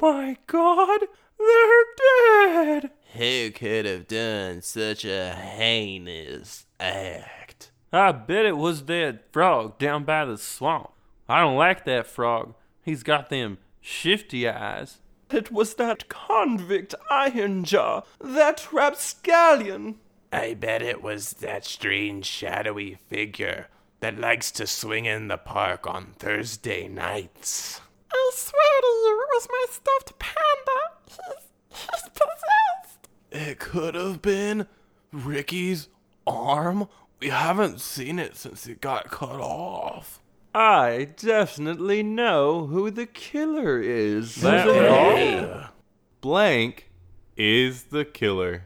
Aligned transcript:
my 0.00 0.36
god, 0.46 1.00
they're 1.38 1.84
dead! 1.96 2.90
Who 3.14 3.50
could 3.50 3.86
have 3.86 4.06
done 4.06 4.62
such 4.62 5.04
a 5.04 5.32
heinous 5.32 6.66
act? 6.78 7.70
I 7.92 8.12
bet 8.12 8.46
it 8.46 8.56
was 8.56 8.84
that 8.84 9.32
frog 9.32 9.78
down 9.78 10.04
by 10.04 10.24
the 10.24 10.38
swamp. 10.38 10.90
I 11.28 11.40
don't 11.40 11.56
like 11.56 11.84
that 11.84 12.06
frog. 12.06 12.54
He's 12.82 13.02
got 13.02 13.30
them 13.30 13.58
shifty 13.80 14.48
eyes. 14.48 14.98
It 15.30 15.52
was 15.52 15.74
that 15.74 16.08
convict 16.08 16.94
Ironjaw, 17.10 18.04
that 18.20 18.72
rapscallion. 18.72 19.96
I 20.32 20.54
bet 20.54 20.82
it 20.82 21.02
was 21.02 21.34
that 21.34 21.64
strange 21.64 22.26
shadowy 22.26 22.98
figure 23.08 23.68
that 24.00 24.18
likes 24.18 24.50
to 24.52 24.66
swing 24.66 25.04
in 25.04 25.28
the 25.28 25.36
park 25.36 25.86
on 25.86 26.14
Thursday 26.18 26.88
nights. 26.88 27.80
I 28.12 28.30
swear 28.34 28.80
to 28.80 28.86
you, 28.86 28.99
it 28.99 28.99
was 29.40 29.48
my 29.50 29.66
stuffed 29.70 30.18
panda. 30.18 30.80
He's, 31.06 31.78
he's 31.80 32.10
possessed. 32.10 33.08
It 33.30 33.58
could 33.58 33.94
have 33.94 34.20
been 34.20 34.66
Ricky's 35.12 35.88
arm. 36.26 36.88
We 37.20 37.28
haven't 37.28 37.80
seen 37.80 38.18
it 38.18 38.36
since 38.36 38.66
it 38.66 38.82
got 38.82 39.10
cut 39.10 39.40
off. 39.40 40.20
I 40.54 41.08
definitely 41.16 42.02
know 42.02 42.66
who 42.66 42.90
the 42.90 43.06
killer 43.06 43.80
is. 43.80 44.34
That 44.36 44.66
Yeah. 44.66 45.68
Blank 46.20 46.90
is 47.36 47.84
the 47.84 48.04
killer. 48.04 48.64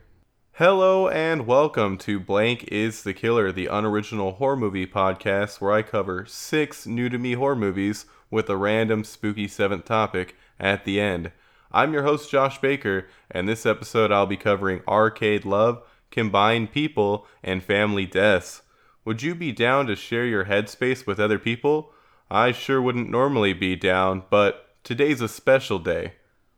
Hello 0.55 1.09
and 1.09 1.47
welcome 1.47 1.99
to 1.99 2.19
Blank 2.19 2.65
is 2.65 3.03
the 3.03 3.13
Killer, 3.15 3.53
the 3.53 3.67
unoriginal 3.67 4.33
horror 4.35 4.57
movie 4.57 4.87
podcast 4.87 5.61
where 5.61 5.73
I 5.73 5.83
cover 5.83 6.27
six 6.27 6.87
new 6.87 7.09
to 7.09 7.19
me 7.19 7.35
horror 7.35 7.57
movies 7.57 8.07
with 8.31 8.49
a 8.49 8.57
random 8.57 9.05
spooky 9.05 9.47
seventh 9.47 9.85
topic 9.85 10.37
at 10.59 10.85
the 10.85 11.01
end. 11.01 11.33
I'm 11.73 11.93
your 11.93 12.05
host, 12.05 12.31
Josh 12.31 12.61
Baker, 12.61 13.07
and 13.31 13.49
this 13.49 13.67
episode 13.67 14.13
I'll 14.13 14.27
be 14.27 14.37
covering 14.37 14.83
arcade 14.87 15.45
love, 15.45 15.83
combined 16.11 16.73
people, 16.73 17.27
and 17.43 17.63
family 17.63 18.07
deaths. 18.07 18.63
Would 19.05 19.23
you 19.23 19.35
be 19.35 19.53
down 19.53 19.87
to 19.87 19.97
share 19.97 20.25
your 20.25 20.45
headspace 20.45 21.07
with 21.07 21.21
other 21.21 21.39
people? 21.39 21.93
I 22.31 22.53
sure 22.53 22.81
wouldn't 22.81 23.11
normally 23.11 23.53
be 23.53 23.77
down, 23.77 24.23
but 24.31 24.77
today's 24.83 25.21
a 25.21 25.29
special 25.29 25.79
day. 25.79 26.15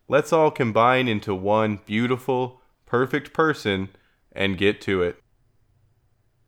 Let's 0.09 0.33
all 0.33 0.51
combine 0.51 1.09
into 1.09 1.35
one 1.35 1.81
beautiful, 1.85 2.61
perfect 2.85 3.33
person 3.33 3.89
and 4.33 4.59
get 4.59 4.81
to 4.83 5.03
it. 5.03 5.21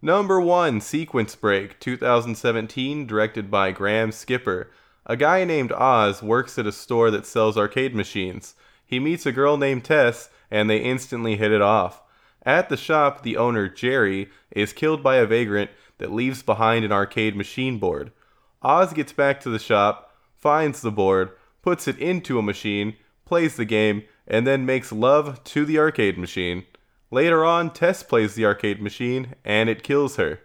Number 0.00 0.40
1 0.40 0.80
Sequence 0.80 1.34
Break 1.34 1.80
2017, 1.80 3.06
directed 3.06 3.50
by 3.50 3.72
Graham 3.72 4.12
Skipper. 4.12 4.70
A 5.10 5.16
guy 5.16 5.44
named 5.44 5.72
Oz 5.72 6.22
works 6.22 6.58
at 6.58 6.66
a 6.66 6.72
store 6.72 7.10
that 7.10 7.24
sells 7.24 7.56
arcade 7.56 7.94
machines. 7.94 8.54
He 8.84 9.00
meets 9.00 9.24
a 9.24 9.32
girl 9.32 9.56
named 9.56 9.84
Tess, 9.84 10.28
and 10.50 10.68
they 10.68 10.78
instantly 10.78 11.36
hit 11.36 11.50
it 11.50 11.62
off. 11.62 12.02
At 12.42 12.68
the 12.68 12.76
shop, 12.76 13.22
the 13.22 13.38
owner, 13.38 13.70
Jerry, 13.70 14.28
is 14.50 14.74
killed 14.74 15.02
by 15.02 15.16
a 15.16 15.26
vagrant 15.26 15.70
that 15.96 16.12
leaves 16.12 16.42
behind 16.42 16.84
an 16.84 16.92
arcade 16.92 17.34
machine 17.34 17.78
board. 17.78 18.12
Oz 18.60 18.92
gets 18.92 19.12
back 19.12 19.40
to 19.40 19.50
the 19.50 19.58
shop, 19.58 20.14
finds 20.36 20.82
the 20.82 20.92
board, 20.92 21.30
puts 21.62 21.88
it 21.88 21.98
into 21.98 22.38
a 22.38 22.42
machine, 22.42 22.94
plays 23.24 23.56
the 23.56 23.64
game, 23.64 24.02
and 24.26 24.46
then 24.46 24.66
makes 24.66 24.92
love 24.92 25.42
to 25.44 25.64
the 25.64 25.78
arcade 25.78 26.18
machine. 26.18 26.64
Later 27.10 27.46
on, 27.46 27.72
Tess 27.72 28.02
plays 28.02 28.34
the 28.34 28.44
arcade 28.44 28.82
machine, 28.82 29.34
and 29.42 29.70
it 29.70 29.82
kills 29.82 30.16
her. 30.16 30.40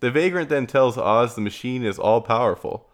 The 0.00 0.10
vagrant 0.10 0.48
then 0.48 0.66
tells 0.66 0.96
Oz 0.96 1.34
the 1.34 1.42
machine 1.42 1.84
is 1.84 1.98
all 1.98 2.22
powerful. 2.22 2.87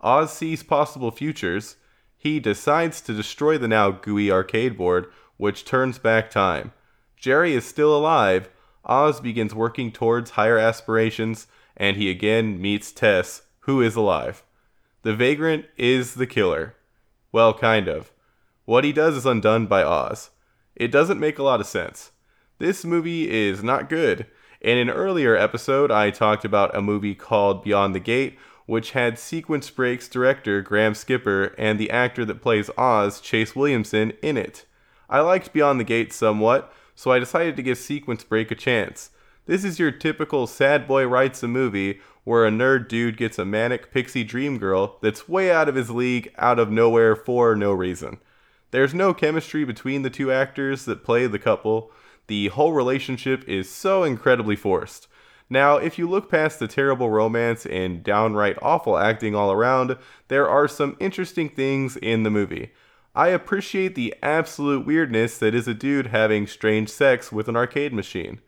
Oz 0.00 0.32
sees 0.32 0.62
possible 0.62 1.10
futures. 1.10 1.76
He 2.16 2.40
decides 2.40 3.00
to 3.02 3.14
destroy 3.14 3.58
the 3.58 3.68
now 3.68 3.90
gooey 3.90 4.30
arcade 4.30 4.76
board, 4.76 5.06
which 5.36 5.64
turns 5.64 5.98
back 5.98 6.30
time. 6.30 6.72
Jerry 7.16 7.54
is 7.54 7.64
still 7.64 7.96
alive. 7.96 8.48
Oz 8.84 9.20
begins 9.20 9.54
working 9.54 9.90
towards 9.90 10.32
higher 10.32 10.58
aspirations, 10.58 11.46
and 11.76 11.96
he 11.96 12.10
again 12.10 12.60
meets 12.60 12.92
Tess, 12.92 13.42
who 13.60 13.80
is 13.80 13.96
alive. 13.96 14.42
The 15.02 15.14
vagrant 15.14 15.66
is 15.76 16.14
the 16.14 16.26
killer. 16.26 16.74
Well, 17.32 17.54
kind 17.54 17.88
of. 17.88 18.12
What 18.64 18.84
he 18.84 18.92
does 18.92 19.16
is 19.16 19.26
undone 19.26 19.66
by 19.66 19.82
Oz. 19.82 20.30
It 20.74 20.88
doesn't 20.88 21.20
make 21.20 21.38
a 21.38 21.42
lot 21.42 21.60
of 21.60 21.66
sense. 21.66 22.12
This 22.58 22.84
movie 22.84 23.30
is 23.30 23.62
not 23.62 23.88
good. 23.88 24.26
In 24.60 24.78
an 24.78 24.90
earlier 24.90 25.36
episode, 25.36 25.90
I 25.90 26.10
talked 26.10 26.44
about 26.44 26.74
a 26.74 26.82
movie 26.82 27.14
called 27.14 27.62
Beyond 27.62 27.94
the 27.94 28.00
Gate, 28.00 28.38
which 28.66 28.92
had 28.92 29.18
Sequence 29.18 29.70
Breaks 29.70 30.08
director 30.08 30.60
Graham 30.60 30.94
Skipper 30.94 31.54
and 31.56 31.78
the 31.78 31.90
actor 31.90 32.24
that 32.24 32.42
plays 32.42 32.70
Oz, 32.76 33.20
Chase 33.20 33.56
Williamson, 33.56 34.12
in 34.22 34.36
it. 34.36 34.64
I 35.08 35.20
liked 35.20 35.52
Beyond 35.52 35.80
the 35.80 35.84
Gates 35.84 36.16
somewhat, 36.16 36.72
so 36.94 37.12
I 37.12 37.18
decided 37.18 37.56
to 37.56 37.62
give 37.62 37.78
Sequence 37.78 38.24
Break 38.24 38.50
a 38.50 38.56
chance. 38.56 39.10
This 39.46 39.64
is 39.64 39.78
your 39.78 39.92
typical 39.92 40.48
sad 40.48 40.88
boy 40.88 41.06
writes 41.06 41.42
a 41.42 41.48
movie 41.48 42.00
where 42.24 42.44
a 42.44 42.50
nerd 42.50 42.88
dude 42.88 43.16
gets 43.16 43.38
a 43.38 43.44
manic 43.44 43.92
pixie 43.92 44.24
dream 44.24 44.58
girl 44.58 44.98
that's 45.00 45.28
way 45.28 45.52
out 45.52 45.68
of 45.68 45.76
his 45.76 45.90
league, 45.90 46.34
out 46.36 46.58
of 46.58 46.72
nowhere 46.72 47.14
for 47.14 47.54
no 47.54 47.72
reason. 47.72 48.18
There's 48.72 48.92
no 48.92 49.14
chemistry 49.14 49.64
between 49.64 50.02
the 50.02 50.10
two 50.10 50.32
actors 50.32 50.84
that 50.86 51.04
play 51.04 51.28
the 51.28 51.38
couple. 51.38 51.92
The 52.26 52.48
whole 52.48 52.72
relationship 52.72 53.48
is 53.48 53.70
so 53.70 54.02
incredibly 54.02 54.56
forced. 54.56 55.06
Now, 55.48 55.76
if 55.76 55.98
you 55.98 56.08
look 56.08 56.30
past 56.30 56.58
the 56.58 56.66
terrible 56.66 57.10
romance 57.10 57.66
and 57.66 58.02
downright 58.02 58.58
awful 58.60 58.98
acting 58.98 59.34
all 59.34 59.52
around, 59.52 59.96
there 60.28 60.48
are 60.48 60.66
some 60.66 60.96
interesting 60.98 61.48
things 61.48 61.96
in 61.96 62.24
the 62.24 62.30
movie. 62.30 62.72
I 63.14 63.28
appreciate 63.28 63.94
the 63.94 64.14
absolute 64.22 64.84
weirdness 64.84 65.38
that 65.38 65.54
is 65.54 65.68
a 65.68 65.74
dude 65.74 66.08
having 66.08 66.46
strange 66.46 66.88
sex 66.88 67.30
with 67.30 67.48
an 67.48 67.56
arcade 67.56 67.92
machine. 67.92 68.40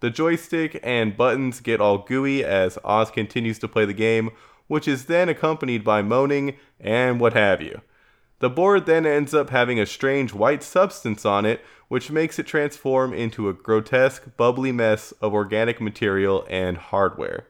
The 0.00 0.10
joystick 0.10 0.80
and 0.82 1.16
buttons 1.16 1.60
get 1.60 1.80
all 1.80 1.98
gooey 1.98 2.44
as 2.44 2.78
Oz 2.84 3.10
continues 3.10 3.58
to 3.60 3.68
play 3.68 3.84
the 3.84 3.94
game, 3.94 4.30
which 4.66 4.88
is 4.88 5.06
then 5.06 5.28
accompanied 5.28 5.84
by 5.84 6.02
moaning 6.02 6.56
and 6.80 7.20
what 7.20 7.34
have 7.34 7.62
you. 7.62 7.82
The 8.38 8.50
board 8.50 8.84
then 8.84 9.06
ends 9.06 9.32
up 9.32 9.50
having 9.50 9.80
a 9.80 9.86
strange 9.86 10.34
white 10.34 10.62
substance 10.62 11.24
on 11.24 11.46
it, 11.46 11.64
which 11.88 12.10
makes 12.10 12.38
it 12.38 12.46
transform 12.46 13.14
into 13.14 13.48
a 13.48 13.54
grotesque, 13.54 14.36
bubbly 14.36 14.72
mess 14.72 15.12
of 15.22 15.32
organic 15.32 15.80
material 15.80 16.46
and 16.50 16.76
hardware. 16.76 17.46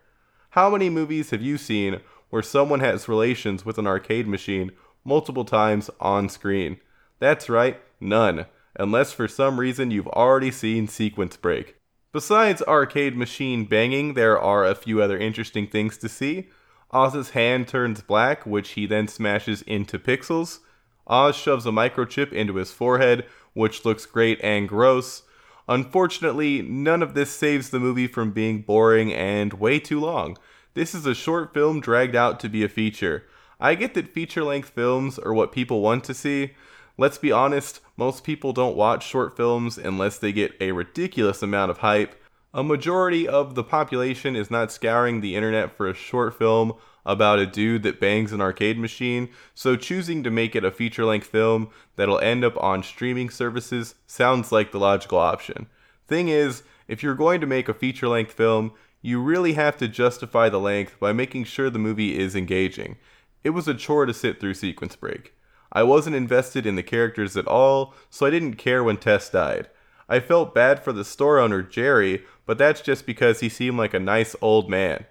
How 0.50 0.70
many 0.70 0.88
movies 0.88 1.30
have 1.30 1.42
you 1.42 1.58
seen 1.58 2.00
where 2.30 2.42
someone 2.42 2.80
has 2.80 3.08
relations 3.08 3.64
with 3.64 3.78
an 3.78 3.86
arcade 3.86 4.28
machine 4.28 4.72
multiple 5.04 5.44
times 5.44 5.90
on 6.00 6.28
screen? 6.28 6.78
That's 7.18 7.48
right, 7.48 7.80
none, 8.00 8.46
unless 8.78 9.12
for 9.12 9.26
some 9.26 9.58
reason 9.58 9.90
you've 9.90 10.08
already 10.08 10.50
seen 10.50 10.86
Sequence 10.86 11.36
Break. 11.36 11.76
Besides 12.12 12.62
arcade 12.62 13.16
machine 13.16 13.64
banging, 13.64 14.14
there 14.14 14.38
are 14.38 14.64
a 14.64 14.74
few 14.74 15.02
other 15.02 15.18
interesting 15.18 15.66
things 15.66 15.98
to 15.98 16.08
see. 16.08 16.48
Oz's 16.92 17.30
hand 17.30 17.68
turns 17.68 18.00
black, 18.00 18.46
which 18.46 18.70
he 18.70 18.86
then 18.86 19.08
smashes 19.08 19.62
into 19.62 19.98
pixels. 19.98 20.60
Oz 21.06 21.36
shoves 21.36 21.66
a 21.66 21.70
microchip 21.70 22.32
into 22.32 22.56
his 22.56 22.72
forehead, 22.72 23.26
which 23.52 23.84
looks 23.84 24.06
great 24.06 24.40
and 24.42 24.68
gross. 24.68 25.22
Unfortunately, 25.68 26.62
none 26.62 27.02
of 27.02 27.14
this 27.14 27.30
saves 27.30 27.70
the 27.70 27.80
movie 27.80 28.06
from 28.06 28.30
being 28.30 28.62
boring 28.62 29.12
and 29.12 29.54
way 29.54 29.78
too 29.78 30.00
long. 30.00 30.36
This 30.74 30.94
is 30.94 31.06
a 31.06 31.14
short 31.14 31.54
film 31.54 31.80
dragged 31.80 32.14
out 32.14 32.38
to 32.40 32.48
be 32.48 32.62
a 32.62 32.68
feature. 32.68 33.24
I 33.58 33.74
get 33.74 33.94
that 33.94 34.12
feature 34.12 34.44
length 34.44 34.68
films 34.68 35.18
are 35.18 35.32
what 35.32 35.52
people 35.52 35.80
want 35.80 36.04
to 36.04 36.14
see. 36.14 36.52
Let's 36.98 37.18
be 37.18 37.32
honest, 37.32 37.80
most 37.96 38.24
people 38.24 38.52
don't 38.52 38.76
watch 38.76 39.06
short 39.06 39.36
films 39.36 39.78
unless 39.78 40.18
they 40.18 40.32
get 40.32 40.54
a 40.60 40.72
ridiculous 40.72 41.42
amount 41.42 41.70
of 41.70 41.78
hype. 41.78 42.22
A 42.52 42.62
majority 42.62 43.26
of 43.26 43.54
the 43.54 43.64
population 43.64 44.36
is 44.36 44.50
not 44.50 44.72
scouring 44.72 45.20
the 45.20 45.34
internet 45.34 45.76
for 45.76 45.88
a 45.88 45.94
short 45.94 46.38
film 46.38 46.74
about 47.06 47.38
a 47.38 47.46
dude 47.46 47.82
that 47.84 48.00
bangs 48.00 48.32
an 48.32 48.40
arcade 48.42 48.78
machine, 48.78 49.30
so 49.54 49.76
choosing 49.76 50.22
to 50.22 50.30
make 50.30 50.54
it 50.54 50.64
a 50.64 50.70
feature 50.70 51.04
length 51.04 51.28
film 51.28 51.70
that'll 51.94 52.18
end 52.18 52.44
up 52.44 52.62
on 52.62 52.82
streaming 52.82 53.30
services 53.30 53.94
sounds 54.06 54.52
like 54.52 54.72
the 54.72 54.78
logical 54.78 55.18
option. 55.18 55.68
Thing 56.06 56.28
is, 56.28 56.64
if 56.88 57.02
you're 57.02 57.14
going 57.14 57.40
to 57.40 57.46
make 57.46 57.68
a 57.68 57.74
feature 57.74 58.08
length 58.08 58.32
film, 58.32 58.72
you 59.00 59.22
really 59.22 59.52
have 59.52 59.76
to 59.78 59.88
justify 59.88 60.48
the 60.48 60.60
length 60.60 60.98
by 60.98 61.12
making 61.12 61.44
sure 61.44 61.70
the 61.70 61.78
movie 61.78 62.18
is 62.18 62.34
engaging. 62.34 62.96
It 63.44 63.50
was 63.50 63.68
a 63.68 63.74
chore 63.74 64.06
to 64.06 64.12
sit 64.12 64.40
through 64.40 64.54
Sequence 64.54 64.96
Break. 64.96 65.32
I 65.72 65.84
wasn't 65.84 66.16
invested 66.16 66.66
in 66.66 66.74
the 66.74 66.82
characters 66.82 67.36
at 67.36 67.46
all, 67.46 67.94
so 68.10 68.26
I 68.26 68.30
didn't 68.30 68.54
care 68.54 68.82
when 68.82 68.96
Tess 68.96 69.30
died. 69.30 69.68
I 70.08 70.20
felt 70.20 70.54
bad 70.54 70.82
for 70.82 70.92
the 70.92 71.04
store 71.04 71.38
owner, 71.38 71.62
Jerry, 71.62 72.24
but 72.46 72.58
that's 72.58 72.80
just 72.80 73.06
because 73.06 73.40
he 73.40 73.48
seemed 73.48 73.76
like 73.76 73.94
a 73.94 74.00
nice 74.00 74.36
old 74.40 74.70
man. 74.70 75.04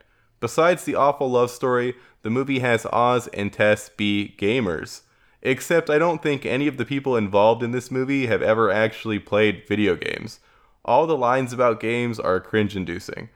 Besides 0.45 0.83
the 0.83 0.93
awful 0.93 1.31
love 1.31 1.49
story, 1.49 1.95
the 2.21 2.29
movie 2.29 2.59
has 2.59 2.85
Oz 2.93 3.27
and 3.29 3.51
Tess 3.51 3.89
be 3.89 4.35
gamers. 4.37 5.01
Except 5.41 5.89
I 5.89 5.97
don't 5.97 6.21
think 6.21 6.45
any 6.45 6.67
of 6.67 6.77
the 6.77 6.85
people 6.85 7.17
involved 7.17 7.63
in 7.63 7.71
this 7.71 7.89
movie 7.89 8.27
have 8.27 8.43
ever 8.43 8.69
actually 8.69 9.17
played 9.17 9.67
video 9.67 9.95
games. 9.95 10.39
All 10.83 11.07
the 11.07 11.17
lines 11.17 11.51
about 11.51 11.79
games 11.79 12.19
are 12.19 12.39
cringe 12.39 12.75
inducing. 12.75 13.29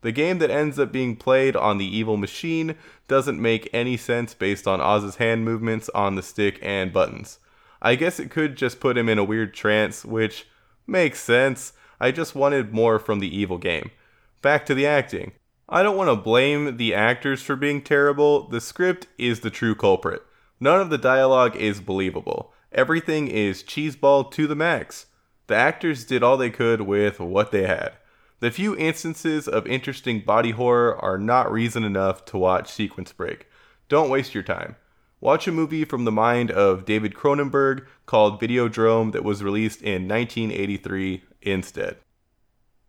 The 0.00 0.10
game 0.10 0.38
that 0.38 0.50
ends 0.50 0.76
up 0.76 0.90
being 0.90 1.14
played 1.14 1.54
on 1.54 1.78
the 1.78 1.86
evil 1.86 2.16
machine 2.16 2.74
doesn't 3.06 3.40
make 3.40 3.70
any 3.72 3.96
sense 3.96 4.34
based 4.34 4.66
on 4.66 4.80
Oz's 4.80 5.16
hand 5.16 5.44
movements 5.44 5.88
on 5.90 6.16
the 6.16 6.20
stick 6.20 6.58
and 6.62 6.92
buttons. 6.92 7.38
I 7.80 7.94
guess 7.94 8.18
it 8.18 8.32
could 8.32 8.56
just 8.56 8.80
put 8.80 8.98
him 8.98 9.08
in 9.08 9.18
a 9.18 9.24
weird 9.24 9.54
trance, 9.54 10.04
which 10.04 10.48
makes 10.84 11.20
sense. 11.20 11.74
I 12.00 12.10
just 12.10 12.34
wanted 12.34 12.74
more 12.74 12.98
from 12.98 13.20
the 13.20 13.32
evil 13.32 13.58
game. 13.58 13.92
Back 14.42 14.66
to 14.66 14.74
the 14.74 14.84
acting. 14.84 15.30
I 15.68 15.82
don't 15.82 15.96
want 15.96 16.10
to 16.10 16.16
blame 16.16 16.76
the 16.76 16.94
actors 16.94 17.42
for 17.42 17.56
being 17.56 17.82
terrible. 17.82 18.46
The 18.46 18.60
script 18.60 19.08
is 19.18 19.40
the 19.40 19.50
true 19.50 19.74
culprit. 19.74 20.22
None 20.60 20.80
of 20.80 20.90
the 20.90 20.98
dialogue 20.98 21.56
is 21.56 21.80
believable. 21.80 22.52
Everything 22.70 23.26
is 23.26 23.64
cheeseball 23.64 24.30
to 24.30 24.46
the 24.46 24.54
max. 24.54 25.06
The 25.48 25.56
actors 25.56 26.04
did 26.04 26.22
all 26.22 26.36
they 26.36 26.50
could 26.50 26.82
with 26.82 27.18
what 27.18 27.50
they 27.50 27.66
had. 27.66 27.94
The 28.38 28.52
few 28.52 28.76
instances 28.76 29.48
of 29.48 29.66
interesting 29.66 30.20
body 30.20 30.52
horror 30.52 30.96
are 31.02 31.18
not 31.18 31.50
reason 31.50 31.82
enough 31.82 32.24
to 32.26 32.38
watch 32.38 32.70
Sequence 32.70 33.12
Break. 33.12 33.48
Don't 33.88 34.10
waste 34.10 34.34
your 34.34 34.44
time. 34.44 34.76
Watch 35.20 35.48
a 35.48 35.52
movie 35.52 35.84
from 35.84 36.04
the 36.04 36.12
mind 36.12 36.52
of 36.52 36.84
David 36.84 37.14
Cronenberg 37.14 37.86
called 38.04 38.40
Videodrome 38.40 39.10
that 39.12 39.24
was 39.24 39.42
released 39.42 39.82
in 39.82 40.06
1983 40.06 41.24
instead. 41.42 41.96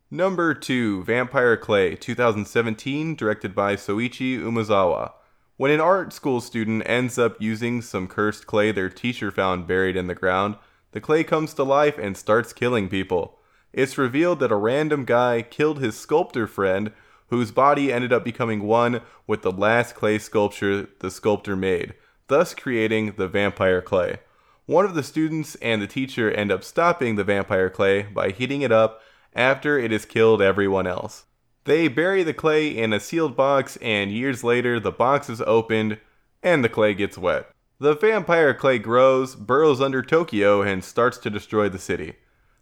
Number 0.09 0.53
2, 0.53 1.03
Vampire 1.03 1.57
Clay, 1.57 1.93
2017, 1.95 3.13
directed 3.15 3.53
by 3.53 3.75
Soichi 3.75 4.39
Umezawa. 4.39 5.11
When 5.57 5.69
an 5.69 5.81
art 5.81 6.13
school 6.13 6.39
student 6.39 6.83
ends 6.85 7.19
up 7.19 7.35
using 7.41 7.81
some 7.81 8.07
cursed 8.07 8.47
clay 8.47 8.71
their 8.71 8.87
teacher 8.87 9.31
found 9.31 9.67
buried 9.67 9.97
in 9.97 10.07
the 10.07 10.15
ground, 10.15 10.55
the 10.93 11.01
clay 11.01 11.25
comes 11.25 11.53
to 11.55 11.63
life 11.65 11.97
and 11.97 12.15
starts 12.15 12.53
killing 12.53 12.87
people. 12.87 13.39
It's 13.73 13.97
revealed 13.97 14.39
that 14.39 14.51
a 14.51 14.55
random 14.55 15.03
guy 15.03 15.41
killed 15.41 15.79
his 15.79 15.97
sculptor 15.97 16.47
friend, 16.47 16.93
whose 17.27 17.51
body 17.51 17.91
ended 17.91 18.13
up 18.13 18.23
becoming 18.23 18.63
one 18.63 19.01
with 19.27 19.41
the 19.41 19.51
last 19.51 19.93
clay 19.93 20.19
sculpture 20.19 20.87
the 21.01 21.11
sculptor 21.11 21.57
made, 21.57 21.95
thus 22.27 22.53
creating 22.53 23.15
the 23.17 23.27
vampire 23.27 23.81
clay. 23.81 24.19
One 24.67 24.85
of 24.85 24.95
the 24.95 25.03
students 25.03 25.55
and 25.55 25.81
the 25.81 25.87
teacher 25.87 26.31
end 26.31 26.49
up 26.49 26.63
stopping 26.63 27.17
the 27.17 27.25
vampire 27.25 27.69
clay 27.69 28.03
by 28.03 28.29
heating 28.29 28.61
it 28.61 28.71
up 28.71 29.01
after 29.37 29.77
it 29.77 29.91
has 29.91 30.03
killed 30.03 30.41
everyone 30.41 30.87
else. 30.87 31.25
They 31.63 31.87
bury 31.87 32.23
the 32.23 32.33
clay 32.33 32.69
in 32.69 32.91
a 32.91 32.99
sealed 32.99 33.37
box, 33.37 33.77
and 33.81 34.11
years 34.11 34.43
later, 34.43 34.79
the 34.79 34.91
box 34.91 35.29
is 35.29 35.41
opened 35.41 35.99
and 36.41 36.63
the 36.63 36.69
clay 36.69 36.93
gets 36.93 37.17
wet. 37.17 37.49
The 37.79 37.93
vampire 37.93 38.53
clay 38.53 38.79
grows, 38.79 39.35
burrows 39.35 39.81
under 39.81 40.01
Tokyo, 40.01 40.61
and 40.61 40.83
starts 40.83 41.17
to 41.19 41.29
destroy 41.29 41.69
the 41.69 41.77
city. 41.77 42.15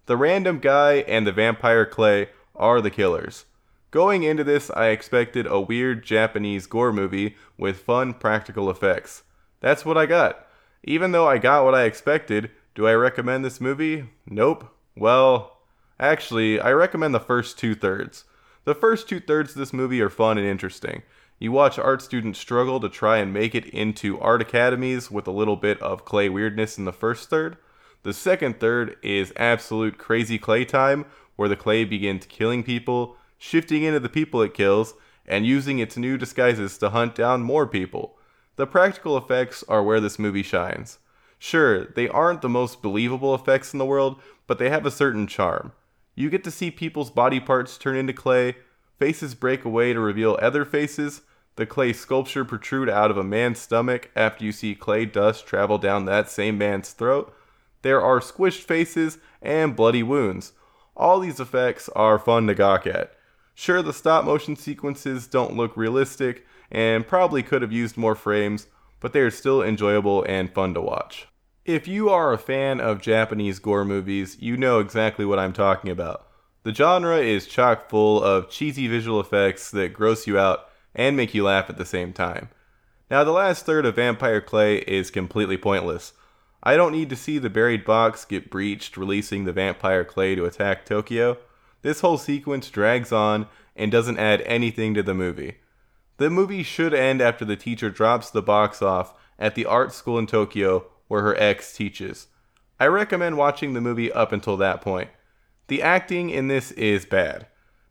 The 0.08 0.18
random 0.18 0.60
guy 0.60 1.06
and 1.08 1.26
the 1.26 1.32
vampire 1.32 1.86
clay 1.86 2.30
are 2.56 2.82
the 2.82 2.92
killers. 2.92 3.46
Going 3.92 4.24
into 4.24 4.44
this, 4.44 4.70
I 4.72 4.88
expected 4.88 5.48
a 5.48 5.62
weird 5.62 6.04
Japanese 6.04 6.68
gore 6.68 6.92
movie 6.92 7.38
with 7.58 7.80
fun 7.80 8.14
practical 8.14 8.70
effects. 8.70 9.24
That's 9.62 9.86
what 9.86 9.98
I 9.98 10.06
got. 10.06 10.46
Even 10.84 11.12
though 11.12 11.28
I 11.28 11.38
got 11.38 11.64
what 11.64 11.76
I 11.76 11.84
expected, 11.84 12.52
do 12.76 12.88
I 12.88 12.94
recommend 12.94 13.46
this 13.46 13.62
movie? 13.62 14.10
Nope. 14.28 14.70
Well, 14.96 15.55
Actually, 16.00 16.60
I 16.60 16.74
recommend 16.74 17.16
the 17.16 17.22
first 17.22 17.58
two 17.58 17.74
thirds. 17.74 18.26
The 18.66 18.76
first 18.76 19.08
two 19.08 19.22
thirds 19.22 19.52
of 19.52 19.58
this 19.58 19.72
movie 19.72 20.02
are 20.02 20.10
fun 20.10 20.38
and 20.38 20.46
interesting. 20.46 21.04
You 21.40 21.54
watch 21.54 21.80
art 21.80 22.02
students 22.02 22.38
struggle 22.38 22.82
to 22.82 22.90
try 22.90 23.18
and 23.18 23.34
make 23.34 23.56
it 23.56 23.66
into 23.68 24.20
art 24.20 24.42
academies 24.42 25.10
with 25.10 25.26
a 25.26 25.32
little 25.32 25.56
bit 25.56 25.82
of 25.82 26.04
clay 26.04 26.28
weirdness 26.28 26.78
in 26.78 26.84
the 26.84 26.92
first 26.92 27.30
third. 27.30 27.58
The 28.04 28.14
second 28.14 28.60
third 28.60 28.98
is 29.02 29.32
absolute 29.38 29.98
crazy 29.98 30.38
clay 30.38 30.66
time, 30.66 31.06
where 31.38 31.48
the 31.48 31.56
clay 31.56 31.86
begins 31.86 32.26
killing 32.26 32.64
people, 32.64 33.16
shifting 33.38 33.84
into 33.84 34.02
the 34.02 34.10
people 34.10 34.42
it 34.42 34.54
kills, 34.54 34.96
and 35.26 35.46
using 35.46 35.80
its 35.80 35.96
new 35.96 36.18
disguises 36.18 36.78
to 36.80 36.90
hunt 36.90 37.16
down 37.16 37.42
more 37.42 37.66
people. 37.66 38.18
The 38.58 38.68
practical 38.68 39.18
effects 39.18 39.64
are 39.70 39.84
where 39.84 40.02
this 40.02 40.20
movie 40.20 40.44
shines. 40.44 41.00
Sure, 41.40 41.86
they 41.86 42.10
aren't 42.10 42.42
the 42.42 42.50
most 42.50 42.82
believable 42.82 43.34
effects 43.34 43.72
in 43.72 43.80
the 43.80 43.86
world, 43.86 44.22
but 44.46 44.60
they 44.60 44.70
have 44.70 44.86
a 44.86 44.92
certain 44.92 45.28
charm. 45.28 45.72
You 46.16 46.30
get 46.30 46.44
to 46.46 46.52
see 46.52 46.72
people's 46.72 47.12
body 47.12 47.40
parts 47.40 47.78
turn 47.78 47.98
into 47.98 48.14
clay, 48.14 48.56
faces 48.98 49.36
break 49.36 49.66
away 49.66 49.94
to 49.94 50.00
reveal 50.00 50.40
other 50.42 50.64
faces, 50.64 51.22
the 51.58 51.66
clay 51.66 51.94
sculpture 51.94 52.46
protrude 52.46 52.90
out 52.90 53.12
of 53.12 53.18
a 53.18 53.24
man's 53.24 53.60
stomach 53.60 54.10
after 54.16 54.44
you 54.44 54.52
see 54.52 54.76
clay 54.76 55.06
dust 55.06 55.46
travel 55.46 55.78
down 55.78 56.06
that 56.06 56.30
same 56.30 56.58
man's 56.58 56.92
throat. 56.92 57.34
There 57.82 58.02
are 58.02 58.20
squished 58.20 58.62
faces 58.62 59.20
and 59.42 59.76
bloody 59.76 60.04
wounds. 60.04 60.54
All 60.98 61.20
these 61.20 61.40
effects 61.40 61.90
are 61.90 62.18
fun 62.18 62.48
to 62.48 62.56
gawk 62.56 62.88
at. 62.88 63.14
Sure, 63.54 63.82
the 63.82 63.94
stop 63.94 64.26
motion 64.26 64.56
sequences 64.56 65.28
don't 65.28 65.56
look 65.56 65.78
realistic 65.78 66.46
and 66.72 67.08
probably 67.08 67.44
could 67.44 67.62
have 67.62 67.72
used 67.72 67.96
more 67.96 68.16
frames, 68.16 68.68
but 69.00 69.14
they 69.14 69.20
are 69.20 69.32
still 69.32 69.62
enjoyable 69.62 70.24
and 70.28 70.54
fun 70.54 70.74
to 70.74 70.82
watch. 70.82 71.28
If 71.66 71.88
you 71.88 72.10
are 72.12 72.32
a 72.32 72.38
fan 72.38 72.80
of 72.80 73.02
Japanese 73.02 73.58
gore 73.58 73.84
movies, 73.84 74.38
you 74.40 74.56
know 74.56 74.78
exactly 74.78 75.26
what 75.26 75.40
I'm 75.40 75.52
talking 75.52 75.90
about. 75.90 76.28
The 76.62 76.72
genre 76.72 77.18
is 77.18 77.48
chock 77.48 77.90
full 77.90 78.24
of 78.24 78.52
cheesy 78.52 78.88
visual 78.88 79.20
effects 79.20 79.72
that 79.72 79.92
gross 79.92 80.28
you 80.28 80.38
out 80.38 80.70
and 80.94 81.18
make 81.18 81.34
you 81.34 81.44
laugh 81.44 81.68
at 81.68 81.78
the 81.78 81.86
same 81.86 82.14
time. 82.14 82.50
Now, 83.10 83.24
the 83.24 83.32
last 83.32 83.66
third 83.66 83.88
of 83.88 83.96
Vampire 83.96 84.42
Clay 84.42 84.78
is 84.78 85.10
completely 85.10 85.58
pointless. 85.58 86.14
I 86.62 86.78
don't 86.78 86.92
need 86.92 87.10
to 87.10 87.16
see 87.16 87.40
the 87.40 87.50
buried 87.50 87.84
box 87.84 88.26
get 88.26 88.52
breached, 88.52 88.96
releasing 88.96 89.46
the 89.46 89.52
vampire 89.52 90.06
clay 90.06 90.36
to 90.36 90.46
attack 90.46 90.86
Tokyo. 90.86 91.36
This 91.82 92.02
whole 92.02 92.20
sequence 92.20 92.70
drags 92.70 93.12
on 93.12 93.48
and 93.76 93.92
doesn't 93.92 94.20
add 94.20 94.42
anything 94.42 94.94
to 94.94 95.02
the 95.02 95.16
movie. 95.16 95.56
The 96.18 96.30
movie 96.30 96.62
should 96.62 96.94
end 96.94 97.22
after 97.22 97.44
the 97.44 97.56
teacher 97.56 97.90
drops 97.90 98.30
the 98.30 98.44
box 98.44 98.84
off 98.84 99.16
at 99.40 99.56
the 99.56 99.66
art 99.66 99.94
school 99.94 100.20
in 100.20 100.28
Tokyo 100.28 100.86
where 101.08 101.22
her 101.22 101.36
ex 101.38 101.76
teaches. 101.76 102.28
I 102.80 102.88
recommend 102.88 103.38
watching 103.38 103.74
the 103.74 103.82
movie 103.82 104.12
up 104.12 104.32
until 104.32 104.58
that 104.58 104.82
point. 104.82 105.10
The 105.68 105.82
acting 105.82 106.30
in 106.30 106.48
this 106.48 106.72
is 106.72 107.06
bad. 107.06 107.48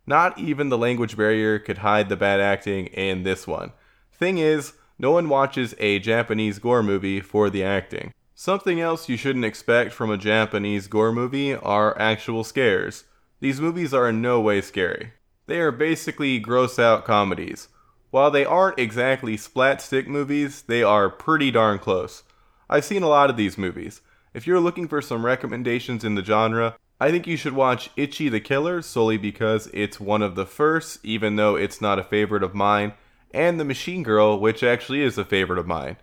Not 0.06 0.38
even 0.38 0.68
the 0.68 0.78
language 0.78 1.16
barrier 1.16 1.58
could 1.58 1.78
hide 1.78 2.08
the 2.08 2.16
bad 2.16 2.40
acting 2.40 2.86
in 2.88 3.22
this 3.22 3.46
one. 3.46 3.72
Thing 4.12 4.38
is, 4.38 4.74
no 4.98 5.10
one 5.10 5.28
watches 5.28 5.74
a 5.78 5.98
Japanese 5.98 6.58
gore 6.58 6.82
movie 6.82 7.20
for 7.20 7.50
the 7.50 7.64
acting. 7.64 8.12
Something 8.34 8.80
else 8.80 9.08
you 9.08 9.16
shouldn't 9.16 9.44
expect 9.44 9.92
from 9.92 10.10
a 10.10 10.18
Japanese 10.18 10.86
gore 10.86 11.12
movie 11.12 11.54
are 11.54 11.98
actual 11.98 12.44
scares. 12.44 13.04
These 13.40 13.60
movies 13.60 13.94
are 13.94 14.08
in 14.08 14.20
no 14.20 14.40
way 14.40 14.60
scary. 14.60 15.12
They 15.46 15.60
are 15.60 15.72
basically 15.72 16.38
gross 16.38 16.78
out 16.78 17.04
comedies. 17.04 17.68
While 18.10 18.30
they 18.30 18.44
aren't 18.44 18.78
exactly 18.78 19.36
splat 19.36 19.82
stick 19.82 20.06
movies, 20.06 20.62
they 20.62 20.82
are 20.82 21.10
pretty 21.10 21.50
darn 21.50 21.78
close. 21.78 22.22
I've 22.68 22.84
seen 22.84 23.02
a 23.02 23.08
lot 23.08 23.30
of 23.30 23.36
these 23.36 23.58
movies. 23.58 24.00
If 24.32 24.46
you're 24.46 24.60
looking 24.60 24.88
for 24.88 25.00
some 25.00 25.24
recommendations 25.24 26.04
in 26.04 26.14
the 26.14 26.24
genre, 26.24 26.76
I 27.00 27.10
think 27.10 27.26
you 27.26 27.36
should 27.36 27.52
watch 27.54 27.90
Ichi 27.96 28.28
the 28.28 28.40
Killer 28.40 28.80
solely 28.80 29.16
because 29.16 29.68
it's 29.72 30.00
one 30.00 30.22
of 30.22 30.34
the 30.36 30.46
first, 30.46 31.04
even 31.04 31.36
though 31.36 31.56
it's 31.56 31.80
not 31.80 31.98
a 31.98 32.04
favorite 32.04 32.42
of 32.42 32.54
mine, 32.54 32.94
and 33.32 33.58
The 33.58 33.64
Machine 33.64 34.02
Girl, 34.02 34.38
which 34.38 34.62
actually 34.62 35.02
is 35.02 35.18
a 35.18 35.24
favorite 35.24 35.58
of 35.58 35.66
mine. 35.66 35.96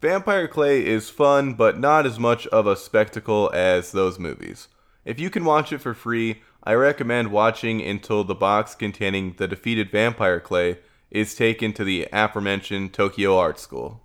Vampire 0.00 0.46
Clay 0.46 0.84
is 0.84 1.08
fun, 1.08 1.54
but 1.54 1.78
not 1.78 2.04
as 2.04 2.18
much 2.18 2.46
of 2.48 2.66
a 2.66 2.76
spectacle 2.76 3.50
as 3.54 3.92
those 3.92 4.18
movies. 4.18 4.68
If 5.04 5.18
you 5.18 5.30
can 5.30 5.44
watch 5.46 5.72
it 5.72 5.78
for 5.80 5.94
free, 5.94 6.42
I 6.62 6.74
recommend 6.74 7.32
watching 7.32 7.80
until 7.82 8.22
the 8.22 8.34
box 8.34 8.74
containing 8.74 9.34
the 9.38 9.48
defeated 9.48 9.90
Vampire 9.90 10.40
Clay 10.40 10.78
is 11.10 11.34
taken 11.34 11.72
to 11.72 11.84
the 11.84 12.06
aforementioned 12.12 12.92
Tokyo 12.92 13.38
Art 13.38 13.58
School. 13.58 14.03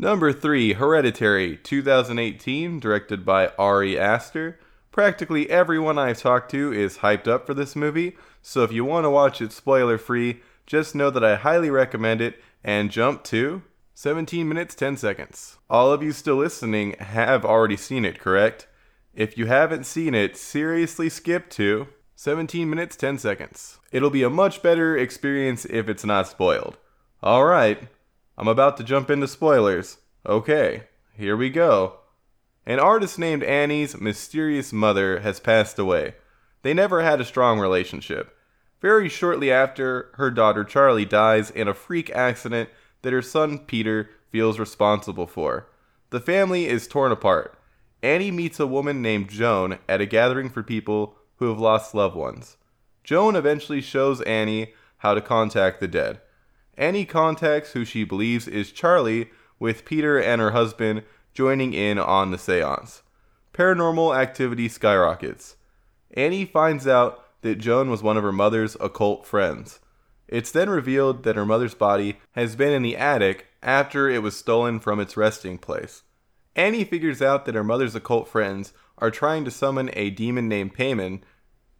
Number 0.00 0.32
3, 0.32 0.74
Hereditary, 0.74 1.56
2018, 1.56 2.78
directed 2.78 3.24
by 3.24 3.48
Ari 3.58 3.98
Aster. 3.98 4.60
Practically 4.92 5.50
everyone 5.50 5.98
I've 5.98 6.20
talked 6.20 6.52
to 6.52 6.72
is 6.72 6.98
hyped 6.98 7.26
up 7.26 7.44
for 7.44 7.52
this 7.52 7.74
movie, 7.74 8.16
so 8.40 8.62
if 8.62 8.70
you 8.70 8.84
want 8.84 9.06
to 9.06 9.10
watch 9.10 9.42
it 9.42 9.50
spoiler 9.50 9.98
free, 9.98 10.40
just 10.68 10.94
know 10.94 11.10
that 11.10 11.24
I 11.24 11.34
highly 11.34 11.68
recommend 11.68 12.20
it 12.20 12.40
and 12.62 12.92
jump 12.92 13.24
to 13.24 13.62
17 13.94 14.48
minutes 14.48 14.76
10 14.76 14.96
seconds. 14.98 15.58
All 15.68 15.92
of 15.92 16.00
you 16.00 16.12
still 16.12 16.36
listening 16.36 16.94
have 17.00 17.44
already 17.44 17.76
seen 17.76 18.04
it, 18.04 18.20
correct? 18.20 18.68
If 19.16 19.36
you 19.36 19.46
haven't 19.46 19.84
seen 19.84 20.14
it, 20.14 20.36
seriously 20.36 21.08
skip 21.08 21.50
to 21.50 21.88
17 22.14 22.70
minutes 22.70 22.94
10 22.94 23.18
seconds. 23.18 23.80
It'll 23.90 24.10
be 24.10 24.22
a 24.22 24.30
much 24.30 24.62
better 24.62 24.96
experience 24.96 25.64
if 25.64 25.88
it's 25.88 26.04
not 26.04 26.28
spoiled. 26.28 26.78
Alright, 27.20 27.88
I'm 28.38 28.46
about 28.46 28.76
to 28.76 28.84
jump 28.84 29.10
into 29.10 29.26
spoilers. 29.26 29.98
Okay, 30.24 30.84
here 31.16 31.36
we 31.36 31.50
go. 31.50 31.94
An 32.64 32.78
artist 32.78 33.18
named 33.18 33.42
Annie's 33.42 34.00
mysterious 34.00 34.72
mother 34.72 35.18
has 35.20 35.40
passed 35.40 35.76
away. 35.76 36.14
They 36.62 36.72
never 36.72 37.02
had 37.02 37.20
a 37.20 37.24
strong 37.24 37.58
relationship. 37.58 38.36
Very 38.80 39.08
shortly 39.08 39.50
after, 39.50 40.12
her 40.14 40.30
daughter 40.30 40.62
Charlie 40.62 41.04
dies 41.04 41.50
in 41.50 41.66
a 41.66 41.74
freak 41.74 42.10
accident 42.10 42.70
that 43.02 43.12
her 43.12 43.22
son 43.22 43.58
Peter 43.58 44.08
feels 44.30 44.60
responsible 44.60 45.26
for. 45.26 45.68
The 46.10 46.20
family 46.20 46.66
is 46.66 46.86
torn 46.86 47.10
apart. 47.10 47.58
Annie 48.04 48.30
meets 48.30 48.60
a 48.60 48.68
woman 48.68 49.02
named 49.02 49.30
Joan 49.30 49.80
at 49.88 50.00
a 50.00 50.06
gathering 50.06 50.48
for 50.48 50.62
people 50.62 51.16
who 51.38 51.48
have 51.48 51.58
lost 51.58 51.92
loved 51.92 52.14
ones. 52.14 52.56
Joan 53.02 53.34
eventually 53.34 53.80
shows 53.80 54.20
Annie 54.22 54.74
how 54.98 55.14
to 55.14 55.20
contact 55.20 55.80
the 55.80 55.88
dead. 55.88 56.20
Annie 56.78 57.04
contacts 57.04 57.72
who 57.72 57.84
she 57.84 58.04
believes 58.04 58.46
is 58.46 58.70
Charlie 58.70 59.30
with 59.58 59.84
Peter 59.84 60.16
and 60.16 60.40
her 60.40 60.52
husband 60.52 61.02
joining 61.34 61.74
in 61.74 61.98
on 61.98 62.30
the 62.30 62.38
seance. 62.38 63.02
Paranormal 63.52 64.16
activity 64.16 64.68
skyrockets. 64.68 65.56
Annie 66.12 66.44
finds 66.44 66.86
out 66.86 67.24
that 67.42 67.56
Joan 67.56 67.90
was 67.90 68.00
one 68.00 68.16
of 68.16 68.22
her 68.22 68.30
mother's 68.30 68.76
occult 68.80 69.26
friends. 69.26 69.80
It's 70.28 70.52
then 70.52 70.70
revealed 70.70 71.24
that 71.24 71.34
her 71.34 71.44
mother's 71.44 71.74
body 71.74 72.18
has 72.32 72.54
been 72.54 72.72
in 72.72 72.82
the 72.82 72.96
attic 72.96 73.48
after 73.60 74.08
it 74.08 74.22
was 74.22 74.36
stolen 74.36 74.78
from 74.78 75.00
its 75.00 75.16
resting 75.16 75.58
place. 75.58 76.04
Annie 76.54 76.84
figures 76.84 77.20
out 77.20 77.44
that 77.46 77.56
her 77.56 77.64
mother's 77.64 77.96
occult 77.96 78.28
friends 78.28 78.72
are 78.98 79.10
trying 79.10 79.44
to 79.44 79.50
summon 79.50 79.90
a 79.94 80.10
demon 80.10 80.48
named 80.48 80.76
Paimon. 80.76 81.22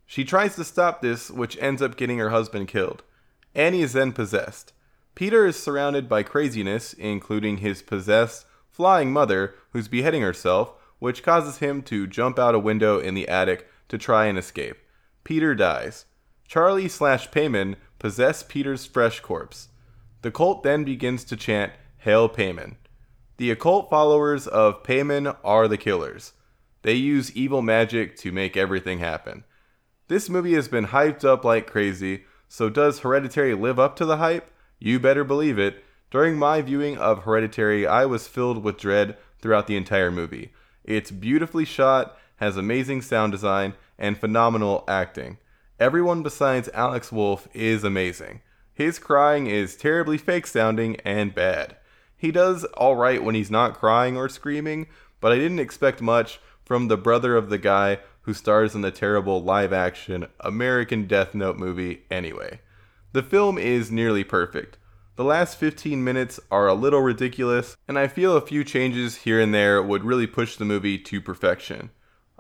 She 0.07 0.25
tries 0.25 0.57
to 0.57 0.65
stop 0.65 1.03
this, 1.03 1.31
which 1.31 1.57
ends 1.61 1.83
up 1.83 1.97
getting 1.97 2.19
her 2.19 2.31
husband 2.31 2.67
killed. 2.67 3.05
Annie 3.55 3.83
is 3.83 3.93
then 3.93 4.11
possessed. 4.11 4.73
Peter 5.19 5.45
is 5.47 5.61
surrounded 5.61 6.09
by 6.09 6.23
craziness, 6.23 6.93
including 6.93 7.57
his 7.57 7.83
possessed, 7.83 8.47
flying 8.71 9.13
mother, 9.13 9.53
who's 9.73 9.89
beheading 9.89 10.23
herself, 10.23 10.75
which 11.01 11.25
causes 11.25 11.59
him 11.59 11.83
to 11.83 12.07
jump 12.07 12.39
out 12.39 12.55
a 12.55 12.59
window 12.61 13.01
in 13.01 13.15
the 13.15 13.27
attic 13.27 13.69
to 13.89 13.99
try 13.99 14.27
and 14.27 14.39
escape. 14.39 14.77
Peter 15.25 15.57
dies. 15.57 16.05
Charlie 16.47 16.87
slash 16.87 17.33
Paimon 17.33 17.75
possess 17.99 18.45
Peter's 18.45 18.87
fresh 18.87 19.19
corpse. 19.19 19.71
The 20.23 20.31
cult 20.31 20.63
then 20.63 20.85
begins 20.85 21.25
to 21.25 21.37
chant, 21.37 21.73
Hail 21.97 22.29
Paimon. 22.29 22.77
The 23.39 23.51
occult 23.51 23.91
followers 23.91 24.47
of 24.47 24.85
Paimon 24.85 25.37
are 25.43 25.67
the 25.67 25.77
killers. 25.77 26.35
They 26.83 26.95
use 26.95 27.35
evil 27.35 27.61
magic 27.61 28.15
to 28.19 28.31
make 28.31 28.57
everything 28.57 29.01
happen. 29.01 29.43
This 30.07 30.29
movie 30.29 30.55
has 30.55 30.69
been 30.69 30.87
hyped 30.87 31.25
up 31.25 31.45
like 31.45 31.67
crazy, 31.67 32.23
so 32.47 32.71
does 32.71 33.01
Hereditary 33.01 33.55
live 33.55 33.81
up 33.81 33.97
to 33.97 34.05
the 34.05 34.19
hype? 34.19 34.53
You 34.79 35.01
better 35.01 35.25
believe 35.25 35.59
it. 35.59 35.85
During 36.11 36.39
my 36.39 36.63
viewing 36.63 36.97
of 36.97 37.25
Hereditary, 37.25 37.87
I 37.87 38.07
was 38.07 38.29
filled 38.29 38.63
with 38.63 38.79
dread 38.79 39.17
throughout 39.41 39.67
the 39.67 39.77
entire 39.77 40.11
movie. 40.11 40.53
It's 40.85 41.11
beautifully 41.11 41.65
shot, 41.65 42.17
has 42.37 42.57
amazing 42.57 43.03
sound 43.03 43.33
design, 43.33 43.75
and 43.99 44.17
phenomenal 44.17 44.85
acting. 44.89 45.39
Everyone 45.79 46.23
besides 46.23 46.71
Alex 46.73 47.13
Wolff 47.13 47.49
is 47.53 47.85
amazing. 47.85 48.41
His 48.73 48.99
crying 48.99 49.49
is 49.49 49.77
terribly 49.77 50.19
fake 50.19 50.47
sounding 50.47 50.97
and 51.05 51.35
bad. 51.35 51.77
He 52.17 52.31
does 52.31 52.65
alright 52.77 53.23
when 53.23 53.35
he's 53.35 53.51
not 53.51 53.79
crying 53.79 54.17
or 54.17 54.29
screaming, 54.29 54.87
but 55.21 55.33
I 55.33 55.37
didn't 55.37 55.59
expect 55.59 56.01
much 56.01 56.41
from 56.65 56.89
the 56.89 56.97
brother 56.97 57.37
of 57.37 57.51
the 57.51 57.59
guy 57.59 57.99
who 58.23 58.35
stars 58.35 58.75
in 58.75 58.83
the 58.83 58.91
terrible 58.91 59.43
live 59.43 59.73
action 59.73 60.27
American 60.41 61.07
Death 61.07 61.35
Note 61.35 61.57
movie 61.57 62.03
anyway. 62.11 62.61
The 63.13 63.23
film 63.23 63.57
is 63.57 63.91
nearly 63.91 64.23
perfect. 64.23 64.77
The 65.17 65.25
last 65.25 65.59
15 65.59 66.05
minutes 66.05 66.39
are 66.51 66.69
a 66.69 66.75
little 66.75 67.01
ridiculous, 67.01 67.75
and 67.89 67.99
I 67.99 68.07
feel 68.07 68.37
a 68.37 68.41
few 68.41 68.65
changes 68.65 69.17
here 69.17 69.41
and 69.41 69.53
there 69.53 69.83
would 69.83 70.05
really 70.05 70.27
push 70.27 70.57
the 70.57 70.67
movie 70.67 70.99
to 70.99 71.21
perfection. 71.21 71.91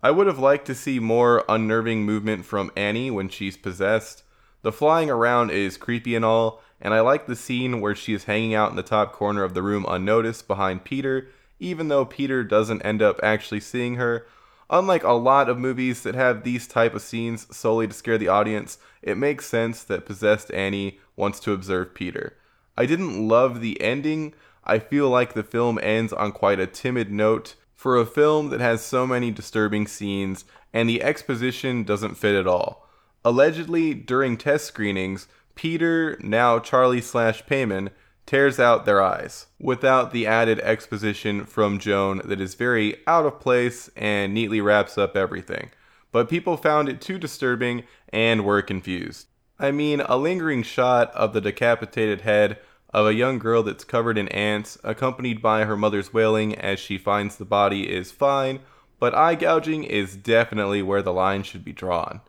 I 0.02 0.10
would 0.10 0.26
have 0.26 0.38
liked 0.38 0.66
to 0.66 0.74
see 0.74 1.00
more 1.00 1.42
unnerving 1.48 2.04
movement 2.04 2.44
from 2.44 2.70
Annie 2.76 3.10
when 3.10 3.30
she's 3.30 3.56
possessed. 3.56 4.22
The 4.62 4.70
flying 4.70 5.08
around 5.08 5.50
is 5.50 5.78
creepy 5.78 6.14
and 6.14 6.24
all, 6.24 6.62
and 6.80 6.92
I 6.92 7.00
like 7.00 7.26
the 7.26 7.34
scene 7.34 7.80
where 7.80 7.94
she 7.94 8.12
is 8.12 8.24
hanging 8.24 8.54
out 8.54 8.70
in 8.70 8.76
the 8.76 8.82
top 8.82 9.12
corner 9.12 9.42
of 9.44 9.54
the 9.54 9.62
room 9.62 9.86
unnoticed 9.88 10.46
behind 10.46 10.84
Peter, 10.84 11.28
even 11.58 11.88
though 11.88 12.04
Peter 12.04 12.44
doesn't 12.44 12.82
end 12.82 13.00
up 13.00 13.18
actually 13.22 13.60
seeing 13.60 13.96
her. 13.96 14.26
Unlike 14.70 15.04
a 15.04 15.12
lot 15.12 15.48
of 15.48 15.58
movies 15.58 16.02
that 16.02 16.14
have 16.14 16.42
these 16.42 16.66
type 16.66 16.94
of 16.94 17.02
scenes 17.02 17.46
solely 17.56 17.86
to 17.86 17.94
scare 17.94 18.18
the 18.18 18.28
audience, 18.28 18.78
it 19.00 19.16
makes 19.16 19.46
sense 19.46 19.82
that 19.84 20.04
possessed 20.04 20.52
Annie 20.52 20.98
wants 21.16 21.40
to 21.40 21.52
observe 21.52 21.94
Peter. 21.94 22.36
I 22.76 22.84
didn't 22.84 23.26
love 23.26 23.60
the 23.60 23.80
ending. 23.80 24.34
I 24.64 24.78
feel 24.78 25.08
like 25.08 25.32
the 25.32 25.42
film 25.42 25.78
ends 25.82 26.12
on 26.12 26.32
quite 26.32 26.60
a 26.60 26.66
timid 26.66 27.10
note 27.10 27.54
for 27.74 27.96
a 27.96 28.04
film 28.04 28.50
that 28.50 28.60
has 28.60 28.84
so 28.84 29.06
many 29.06 29.30
disturbing 29.30 29.86
scenes 29.86 30.44
and 30.72 30.88
the 30.88 31.02
exposition 31.02 31.84
doesn't 31.84 32.16
fit 32.16 32.34
at 32.34 32.46
all. 32.46 32.86
Allegedly, 33.24 33.94
during 33.94 34.36
test 34.36 34.66
screenings, 34.66 35.28
Peter, 35.54 36.18
now 36.20 36.58
Charlie 36.58 37.00
slash 37.00 37.44
Paimon, 37.44 37.90
tears 38.28 38.60
out 38.60 38.84
their 38.84 39.00
eyes 39.00 39.46
without 39.58 40.12
the 40.12 40.26
added 40.26 40.60
exposition 40.60 41.46
from 41.46 41.78
Joan 41.78 42.20
that 42.26 42.42
is 42.42 42.54
very 42.54 42.96
out 43.06 43.24
of 43.24 43.40
place 43.40 43.88
and 43.96 44.34
neatly 44.34 44.60
wraps 44.60 44.98
up 44.98 45.16
everything. 45.16 45.70
But 46.12 46.28
people 46.28 46.58
found 46.58 46.90
it 46.90 47.00
too 47.00 47.18
disturbing 47.18 47.84
and 48.10 48.44
were 48.44 48.60
confused. 48.60 49.28
I 49.58 49.70
mean, 49.70 50.02
a 50.02 50.18
lingering 50.18 50.62
shot 50.62 51.10
of 51.14 51.32
the 51.32 51.40
decapitated 51.40 52.20
head 52.20 52.58
of 52.90 53.06
a 53.06 53.14
young 53.14 53.38
girl 53.38 53.62
that's 53.62 53.82
covered 53.82 54.18
in 54.18 54.28
ants, 54.28 54.76
accompanied 54.84 55.40
by 55.40 55.64
her 55.64 55.76
mother's 55.76 56.12
wailing 56.12 56.54
as 56.54 56.78
she 56.78 56.98
finds 56.98 57.36
the 57.36 57.46
body, 57.46 57.90
is 57.90 58.12
fine, 58.12 58.60
but 59.00 59.14
eye 59.14 59.36
gouging 59.36 59.84
is 59.84 60.16
definitely 60.16 60.82
where 60.82 61.02
the 61.02 61.14
line 61.14 61.42
should 61.44 61.64
be 61.64 61.72
drawn. 61.72 62.20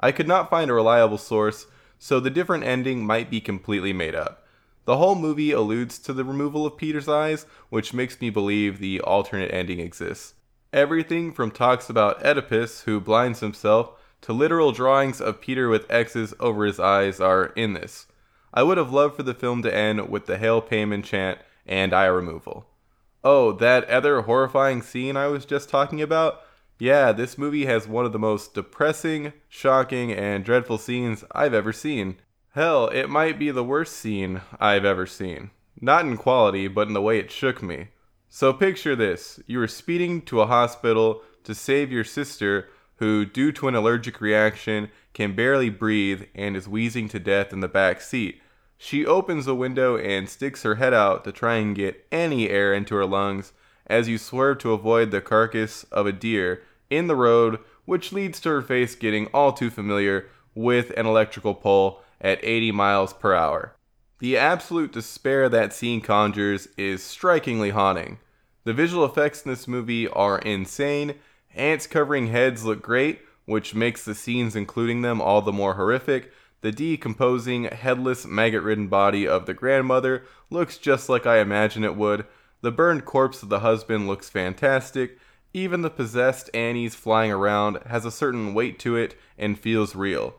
I 0.00 0.10
could 0.10 0.26
not 0.26 0.50
find 0.50 0.72
a 0.72 0.74
reliable 0.74 1.18
source, 1.18 1.66
so 2.00 2.18
the 2.18 2.30
different 2.30 2.64
ending 2.64 3.06
might 3.06 3.30
be 3.30 3.40
completely 3.40 3.92
made 3.92 4.16
up. 4.16 4.42
The 4.86 4.96
whole 4.96 5.16
movie 5.16 5.50
alludes 5.50 5.98
to 5.98 6.12
the 6.12 6.24
removal 6.24 6.64
of 6.64 6.76
Peter's 6.76 7.08
eyes, 7.08 7.44
which 7.68 7.92
makes 7.92 8.20
me 8.20 8.30
believe 8.30 8.78
the 8.78 9.00
alternate 9.00 9.52
ending 9.52 9.80
exists. 9.80 10.34
Everything 10.72 11.32
from 11.32 11.50
talks 11.50 11.90
about 11.90 12.24
Oedipus, 12.24 12.82
who 12.82 13.00
blinds 13.00 13.40
himself, 13.40 13.90
to 14.22 14.32
literal 14.32 14.70
drawings 14.70 15.20
of 15.20 15.40
Peter 15.40 15.68
with 15.68 15.90
X's 15.90 16.34
over 16.38 16.64
his 16.64 16.78
eyes 16.78 17.20
are 17.20 17.46
in 17.56 17.74
this. 17.74 18.06
I 18.54 18.62
would 18.62 18.78
have 18.78 18.92
loved 18.92 19.16
for 19.16 19.24
the 19.24 19.34
film 19.34 19.62
to 19.62 19.74
end 19.74 20.08
with 20.08 20.26
the 20.26 20.38
Hail 20.38 20.62
Paimon 20.62 21.02
chant 21.02 21.40
and 21.66 21.92
eye 21.92 22.06
removal. 22.06 22.66
Oh, 23.24 23.52
that 23.52 23.90
other 23.90 24.22
horrifying 24.22 24.82
scene 24.82 25.16
I 25.16 25.26
was 25.26 25.44
just 25.44 25.68
talking 25.68 26.00
about? 26.00 26.42
Yeah, 26.78 27.10
this 27.10 27.36
movie 27.36 27.66
has 27.66 27.88
one 27.88 28.06
of 28.06 28.12
the 28.12 28.20
most 28.20 28.54
depressing, 28.54 29.32
shocking, 29.48 30.12
and 30.12 30.44
dreadful 30.44 30.78
scenes 30.78 31.24
I've 31.32 31.54
ever 31.54 31.72
seen. 31.72 32.18
Hell, 32.56 32.88
it 32.88 33.10
might 33.10 33.38
be 33.38 33.50
the 33.50 33.62
worst 33.62 33.94
scene 33.94 34.40
I've 34.58 34.86
ever 34.86 35.04
seen. 35.04 35.50
Not 35.78 36.06
in 36.06 36.16
quality, 36.16 36.68
but 36.68 36.88
in 36.88 36.94
the 36.94 37.02
way 37.02 37.18
it 37.18 37.30
shook 37.30 37.62
me. 37.62 37.88
So 38.30 38.54
picture 38.54 38.96
this 38.96 39.38
you 39.46 39.58
were 39.58 39.68
speeding 39.68 40.22
to 40.22 40.40
a 40.40 40.46
hospital 40.46 41.20
to 41.44 41.54
save 41.54 41.92
your 41.92 42.02
sister, 42.02 42.70
who, 42.94 43.26
due 43.26 43.52
to 43.52 43.68
an 43.68 43.74
allergic 43.74 44.22
reaction, 44.22 44.90
can 45.12 45.36
barely 45.36 45.68
breathe 45.68 46.22
and 46.34 46.56
is 46.56 46.66
wheezing 46.66 47.10
to 47.10 47.18
death 47.18 47.52
in 47.52 47.60
the 47.60 47.68
back 47.68 48.00
seat. 48.00 48.40
She 48.78 49.04
opens 49.04 49.44
the 49.44 49.54
window 49.54 49.98
and 49.98 50.26
sticks 50.26 50.62
her 50.62 50.76
head 50.76 50.94
out 50.94 51.24
to 51.24 51.32
try 51.32 51.56
and 51.56 51.76
get 51.76 52.06
any 52.10 52.48
air 52.48 52.72
into 52.72 52.94
her 52.94 53.04
lungs 53.04 53.52
as 53.86 54.08
you 54.08 54.16
swerve 54.16 54.60
to 54.60 54.72
avoid 54.72 55.10
the 55.10 55.20
carcass 55.20 55.84
of 55.92 56.06
a 56.06 56.12
deer 56.12 56.62
in 56.88 57.06
the 57.06 57.16
road, 57.16 57.58
which 57.84 58.14
leads 58.14 58.40
to 58.40 58.48
her 58.48 58.62
face 58.62 58.94
getting 58.94 59.26
all 59.26 59.52
too 59.52 59.68
familiar 59.68 60.30
with 60.54 60.90
an 60.96 61.04
electrical 61.04 61.52
pole 61.52 62.00
at 62.20 62.38
80 62.42 62.72
miles 62.72 63.12
per 63.12 63.34
hour. 63.34 63.76
The 64.18 64.36
absolute 64.36 64.92
despair 64.92 65.48
that 65.48 65.72
scene 65.72 66.00
conjures 66.00 66.68
is 66.78 67.02
strikingly 67.02 67.70
haunting. 67.70 68.18
The 68.64 68.72
visual 68.72 69.04
effects 69.04 69.42
in 69.42 69.50
this 69.50 69.68
movie 69.68 70.08
are 70.08 70.38
insane. 70.38 71.16
Ants 71.54 71.86
covering 71.86 72.28
heads 72.28 72.64
look 72.64 72.82
great, 72.82 73.20
which 73.44 73.74
makes 73.74 74.04
the 74.04 74.14
scenes 74.14 74.56
including 74.56 75.02
them 75.02 75.20
all 75.20 75.42
the 75.42 75.52
more 75.52 75.74
horrific. 75.74 76.32
The 76.62 76.72
decomposing, 76.72 77.64
headless, 77.64 78.26
maggot 78.26 78.62
ridden 78.62 78.88
body 78.88 79.28
of 79.28 79.46
the 79.46 79.54
grandmother 79.54 80.24
looks 80.50 80.78
just 80.78 81.08
like 81.08 81.26
I 81.26 81.38
imagine 81.38 81.84
it 81.84 81.94
would. 81.94 82.24
The 82.62 82.72
burned 82.72 83.04
corpse 83.04 83.42
of 83.42 83.50
the 83.50 83.60
husband 83.60 84.08
looks 84.08 84.30
fantastic. 84.30 85.18
Even 85.52 85.82
the 85.82 85.90
possessed 85.90 86.50
Annie's 86.54 86.94
flying 86.94 87.30
around 87.30 87.78
has 87.86 88.04
a 88.04 88.10
certain 88.10 88.54
weight 88.54 88.78
to 88.80 88.96
it 88.96 89.14
and 89.38 89.58
feels 89.58 89.94
real. 89.94 90.34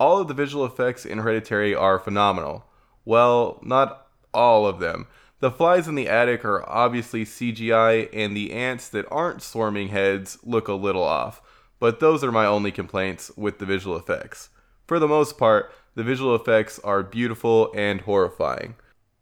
All 0.00 0.18
of 0.18 0.28
the 0.28 0.34
visual 0.34 0.64
effects 0.64 1.04
in 1.04 1.18
Hereditary 1.18 1.74
are 1.74 1.98
phenomenal. 1.98 2.64
Well, 3.04 3.60
not 3.62 4.06
all 4.32 4.66
of 4.66 4.80
them. 4.80 5.06
The 5.40 5.50
flies 5.50 5.86
in 5.86 5.94
the 5.94 6.08
attic 6.08 6.42
are 6.42 6.66
obviously 6.66 7.26
CGI, 7.26 8.08
and 8.10 8.34
the 8.34 8.52
ants 8.52 8.88
that 8.88 9.06
aren't 9.10 9.42
swarming 9.42 9.88
heads 9.88 10.38
look 10.42 10.68
a 10.68 10.72
little 10.72 11.02
off. 11.02 11.42
But 11.78 12.00
those 12.00 12.24
are 12.24 12.32
my 12.32 12.46
only 12.46 12.72
complaints 12.72 13.30
with 13.36 13.58
the 13.58 13.66
visual 13.66 13.94
effects. 13.94 14.48
For 14.86 14.98
the 14.98 15.06
most 15.06 15.36
part, 15.36 15.70
the 15.94 16.02
visual 16.02 16.34
effects 16.34 16.78
are 16.78 17.02
beautiful 17.02 17.70
and 17.74 18.00
horrifying. 18.00 18.76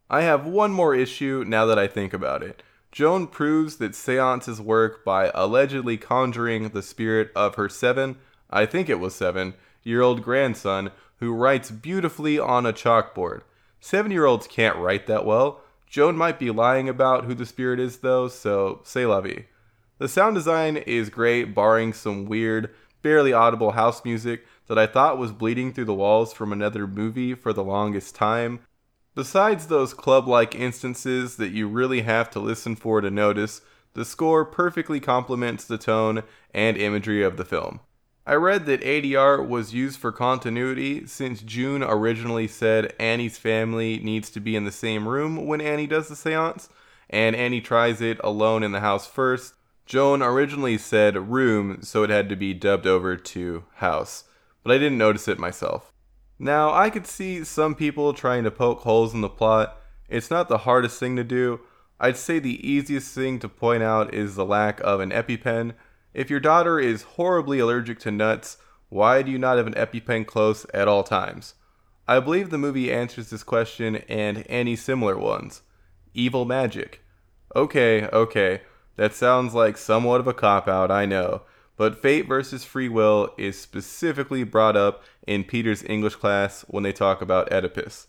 I 0.09 0.21
have 0.21 0.45
one 0.45 0.71
more 0.71 0.95
issue 0.95 1.43
now 1.45 1.65
that 1.65 1.77
I 1.77 1.87
think 1.87 2.13
about 2.13 2.41
it. 2.41 2.63
Joan 2.93 3.27
proves 3.27 3.77
that 3.77 3.95
seances 3.95 4.61
work 4.61 5.03
by 5.03 5.29
allegedly 5.35 5.97
conjuring 5.97 6.69
the 6.69 6.81
spirit 6.81 7.31
of 7.35 7.55
her 7.55 7.67
seven, 7.67 8.17
I 8.49 8.65
think 8.65 8.87
it 8.89 8.99
was 8.99 9.13
seven, 9.13 9.55
year 9.83 10.01
old 10.01 10.23
grandson 10.23 10.91
who 11.17 11.33
writes 11.33 11.71
beautifully 11.71 12.39
on 12.39 12.65
a 12.65 12.73
chalkboard. 12.73 13.41
Seven 13.79 14.11
year 14.11 14.25
olds 14.25 14.47
can't 14.47 14.77
write 14.77 15.07
that 15.07 15.25
well. 15.25 15.61
Joan 15.87 16.15
might 16.15 16.37
be 16.37 16.51
lying 16.51 16.87
about 16.87 17.25
who 17.25 17.33
the 17.33 17.45
spirit 17.45 17.79
is, 17.79 17.97
though, 17.97 18.27
so 18.27 18.81
say 18.83 19.05
lovey. 19.05 19.47
The 19.97 20.07
sound 20.07 20.35
design 20.35 20.77
is 20.77 21.09
great, 21.09 21.55
barring 21.55 21.93
some 21.93 22.25
weird, 22.25 22.73
barely 23.01 23.33
audible 23.33 23.71
house 23.71 24.05
music 24.05 24.45
that 24.67 24.77
I 24.77 24.85
thought 24.85 25.17
was 25.17 25.31
bleeding 25.31 25.73
through 25.73 25.85
the 25.85 25.93
walls 25.93 26.31
from 26.31 26.53
another 26.53 26.87
movie 26.87 27.33
for 27.33 27.53
the 27.53 27.63
longest 27.63 28.15
time. 28.15 28.59
Besides 29.15 29.67
those 29.67 29.93
club 29.93 30.27
like 30.27 30.53
instances 30.53 31.37
that 31.37 31.49
you 31.49 31.67
really 31.67 32.01
have 32.01 32.29
to 32.31 32.39
listen 32.39 32.75
for 32.75 33.01
to 33.01 33.09
notice, 33.09 33.61
The 33.93 34.05
score 34.05 34.45
perfectly 34.45 34.99
complements 34.99 35.65
the 35.65 35.79
tone 35.79 36.23
and 36.53 36.77
imagery 36.77 37.23
of 37.23 37.37
the 37.37 37.43
film. 37.43 37.79
I 38.29 38.35
read 38.35 38.67
that 38.67 38.81
ADR 38.81 39.43
was 39.43 39.73
used 39.73 39.99
for 39.99 40.11
continuity 40.11 41.07
since 41.07 41.41
June 41.41 41.81
originally 41.81 42.47
said 42.47 42.93
Annie's 42.99 43.39
family 43.39 43.97
needs 43.97 44.29
to 44.29 44.39
be 44.39 44.55
in 44.55 44.65
the 44.65 44.71
same 44.71 45.07
room 45.07 45.47
when 45.47 45.61
Annie 45.61 45.87
does 45.87 46.09
the 46.09 46.15
seance, 46.15 46.69
and 47.09 47.35
Annie 47.35 47.59
tries 47.59 48.01
it 48.01 48.19
alone 48.23 48.61
in 48.61 48.71
the 48.71 48.81
house 48.81 49.07
first. 49.07 49.55
Joan 49.87 50.21
originally 50.21 50.77
said 50.77 51.31
room, 51.31 51.79
so 51.81 52.03
it 52.03 52.11
had 52.11 52.29
to 52.29 52.35
be 52.35 52.53
dubbed 52.53 52.85
over 52.85 53.17
to 53.17 53.63
house, 53.77 54.25
but 54.61 54.71
I 54.75 54.77
didn't 54.77 54.99
notice 54.99 55.27
it 55.27 55.39
myself. 55.39 55.91
Now, 56.37 56.71
I 56.71 56.91
could 56.91 57.07
see 57.07 57.43
some 57.43 57.73
people 57.73 58.13
trying 58.13 58.43
to 58.43 58.51
poke 58.51 58.81
holes 58.81 59.15
in 59.15 59.21
the 59.21 59.27
plot. 59.27 59.75
It's 60.07 60.29
not 60.29 60.49
the 60.49 60.59
hardest 60.59 60.99
thing 60.99 61.15
to 61.15 61.23
do. 61.23 61.61
I'd 61.99 62.15
say 62.15 62.37
the 62.37 62.63
easiest 62.63 63.11
thing 63.15 63.39
to 63.39 63.49
point 63.49 63.81
out 63.81 64.13
is 64.13 64.35
the 64.35 64.45
lack 64.45 64.79
of 64.81 64.99
an 64.99 65.09
EpiPen. 65.09 65.73
If 66.13 66.29
your 66.29 66.39
daughter 66.39 66.79
is 66.79 67.03
horribly 67.03 67.59
allergic 67.59 67.99
to 67.99 68.11
nuts, 68.11 68.57
why 68.89 69.21
do 69.21 69.31
you 69.31 69.37
not 69.37 69.57
have 69.57 69.67
an 69.67 69.75
EpiPen 69.75 70.25
close 70.25 70.65
at 70.73 70.87
all 70.87 71.03
times? 71.03 71.53
I 72.07 72.19
believe 72.19 72.49
the 72.49 72.57
movie 72.57 72.91
answers 72.91 73.29
this 73.29 73.43
question 73.43 73.97
and 74.09 74.43
any 74.49 74.75
similar 74.75 75.17
ones. 75.17 75.61
Evil 76.15 76.45
magic. 76.45 77.03
Okay, 77.55 78.07
okay, 78.07 78.61
that 78.95 79.13
sounds 79.13 79.53
like 79.53 79.77
somewhat 79.77 80.19
of 80.19 80.27
a 80.27 80.33
cop 80.33 80.67
out, 80.67 80.89
I 80.89 81.05
know, 81.05 81.43
but 81.77 82.01
fate 82.01 82.27
versus 82.27 82.63
free 82.63 82.89
will 82.89 83.33
is 83.37 83.59
specifically 83.59 84.43
brought 84.43 84.75
up 84.75 85.03
in 85.27 85.43
Peter's 85.43 85.83
English 85.83 86.15
class 86.15 86.65
when 86.67 86.83
they 86.83 86.91
talk 86.91 87.21
about 87.21 87.53
Oedipus. 87.53 88.07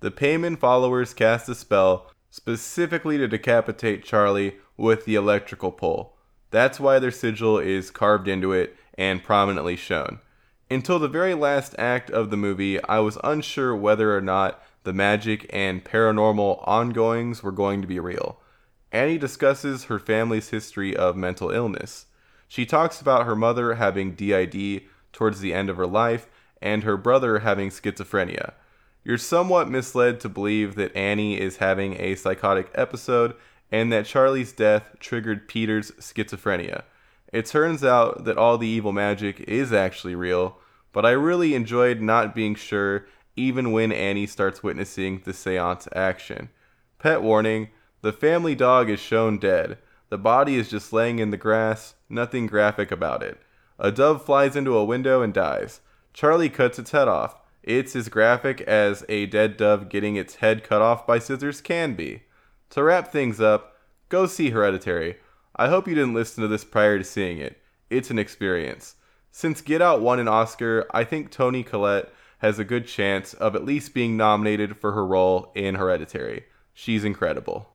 The 0.00 0.10
Paimon 0.10 0.58
followers 0.58 1.14
cast 1.14 1.48
a 1.48 1.54
spell 1.54 2.10
specifically 2.28 3.16
to 3.18 3.26
decapitate 3.26 4.04
Charlie 4.04 4.56
with 4.76 5.06
the 5.06 5.14
electrical 5.14 5.72
pole. 5.72 6.16
That's 6.50 6.80
why 6.80 6.98
their 6.98 7.10
sigil 7.10 7.58
is 7.58 7.90
carved 7.90 8.28
into 8.28 8.52
it 8.52 8.76
and 8.98 9.22
prominently 9.22 9.76
shown. 9.76 10.20
Until 10.70 10.98
the 10.98 11.08
very 11.08 11.34
last 11.34 11.74
act 11.78 12.10
of 12.10 12.30
the 12.30 12.36
movie, 12.36 12.82
I 12.84 13.00
was 13.00 13.18
unsure 13.24 13.74
whether 13.74 14.16
or 14.16 14.20
not 14.20 14.62
the 14.84 14.92
magic 14.92 15.48
and 15.50 15.84
paranormal 15.84 16.66
ongoings 16.66 17.42
were 17.42 17.52
going 17.52 17.80
to 17.82 17.88
be 17.88 17.98
real. 17.98 18.38
Annie 18.92 19.18
discusses 19.18 19.84
her 19.84 19.98
family's 19.98 20.50
history 20.50 20.96
of 20.96 21.16
mental 21.16 21.50
illness. 21.50 22.06
She 22.48 22.66
talks 22.66 23.00
about 23.00 23.26
her 23.26 23.36
mother 23.36 23.74
having 23.74 24.14
DID 24.14 24.82
towards 25.12 25.40
the 25.40 25.54
end 25.54 25.70
of 25.70 25.76
her 25.76 25.86
life 25.86 26.28
and 26.60 26.82
her 26.82 26.96
brother 26.96 27.40
having 27.40 27.70
schizophrenia. 27.70 28.52
You're 29.04 29.18
somewhat 29.18 29.70
misled 29.70 30.20
to 30.20 30.28
believe 30.28 30.74
that 30.74 30.94
Annie 30.94 31.40
is 31.40 31.56
having 31.56 32.00
a 32.00 32.16
psychotic 32.16 32.70
episode 32.74 33.34
and 33.70 33.92
that 33.92 34.06
Charlie's 34.06 34.52
death 34.52 34.96
triggered 34.98 35.48
Peter's 35.48 35.90
schizophrenia. 35.92 36.82
It 37.32 37.46
turns 37.46 37.84
out 37.84 38.24
that 38.24 38.38
all 38.38 38.58
the 38.58 38.66
evil 38.66 38.92
magic 38.92 39.40
is 39.40 39.72
actually 39.72 40.14
real, 40.14 40.58
but 40.92 41.06
I 41.06 41.10
really 41.10 41.54
enjoyed 41.54 42.00
not 42.00 42.34
being 42.34 42.54
sure 42.54 43.06
even 43.36 43.72
when 43.72 43.92
Annie 43.92 44.26
starts 44.26 44.62
witnessing 44.62 45.22
the 45.24 45.32
seance 45.32 45.86
action. 45.94 46.50
Pet 46.98 47.22
warning 47.22 47.68
the 48.02 48.12
family 48.12 48.54
dog 48.54 48.90
is 48.90 48.98
shown 48.98 49.38
dead. 49.38 49.78
The 50.08 50.18
body 50.18 50.56
is 50.56 50.70
just 50.70 50.92
laying 50.92 51.18
in 51.18 51.30
the 51.30 51.36
grass, 51.36 51.94
nothing 52.08 52.46
graphic 52.46 52.90
about 52.90 53.22
it. 53.22 53.38
A 53.78 53.92
dove 53.92 54.24
flies 54.24 54.56
into 54.56 54.76
a 54.76 54.84
window 54.84 55.22
and 55.22 55.32
dies. 55.32 55.80
Charlie 56.12 56.48
cuts 56.48 56.78
its 56.78 56.90
head 56.90 57.08
off. 57.08 57.40
It's 57.62 57.94
as 57.94 58.08
graphic 58.08 58.60
as 58.62 59.04
a 59.08 59.26
dead 59.26 59.56
dove 59.56 59.88
getting 59.88 60.16
its 60.16 60.36
head 60.36 60.64
cut 60.64 60.82
off 60.82 61.06
by 61.06 61.18
scissors 61.18 61.60
can 61.60 61.94
be. 61.94 62.22
To 62.70 62.82
wrap 62.82 63.10
things 63.10 63.40
up, 63.40 63.76
go 64.08 64.26
see 64.26 64.50
Hereditary. 64.50 65.16
I 65.56 65.68
hope 65.68 65.88
you 65.88 65.94
didn't 65.94 66.14
listen 66.14 66.42
to 66.42 66.48
this 66.48 66.64
prior 66.64 66.98
to 66.98 67.04
seeing 67.04 67.38
it. 67.38 67.60
It's 67.90 68.10
an 68.10 68.18
experience. 68.18 68.94
Since 69.32 69.60
Get 69.60 69.82
Out 69.82 70.00
won 70.00 70.18
an 70.20 70.28
Oscar, 70.28 70.86
I 70.92 71.04
think 71.04 71.30
Toni 71.30 71.62
Collette 71.62 72.12
has 72.38 72.58
a 72.58 72.64
good 72.64 72.86
chance 72.86 73.34
of 73.34 73.54
at 73.54 73.64
least 73.64 73.92
being 73.92 74.16
nominated 74.16 74.76
for 74.76 74.92
her 74.92 75.06
role 75.06 75.52
in 75.54 75.74
Hereditary. 75.74 76.44
She's 76.72 77.04
incredible. 77.04 77.74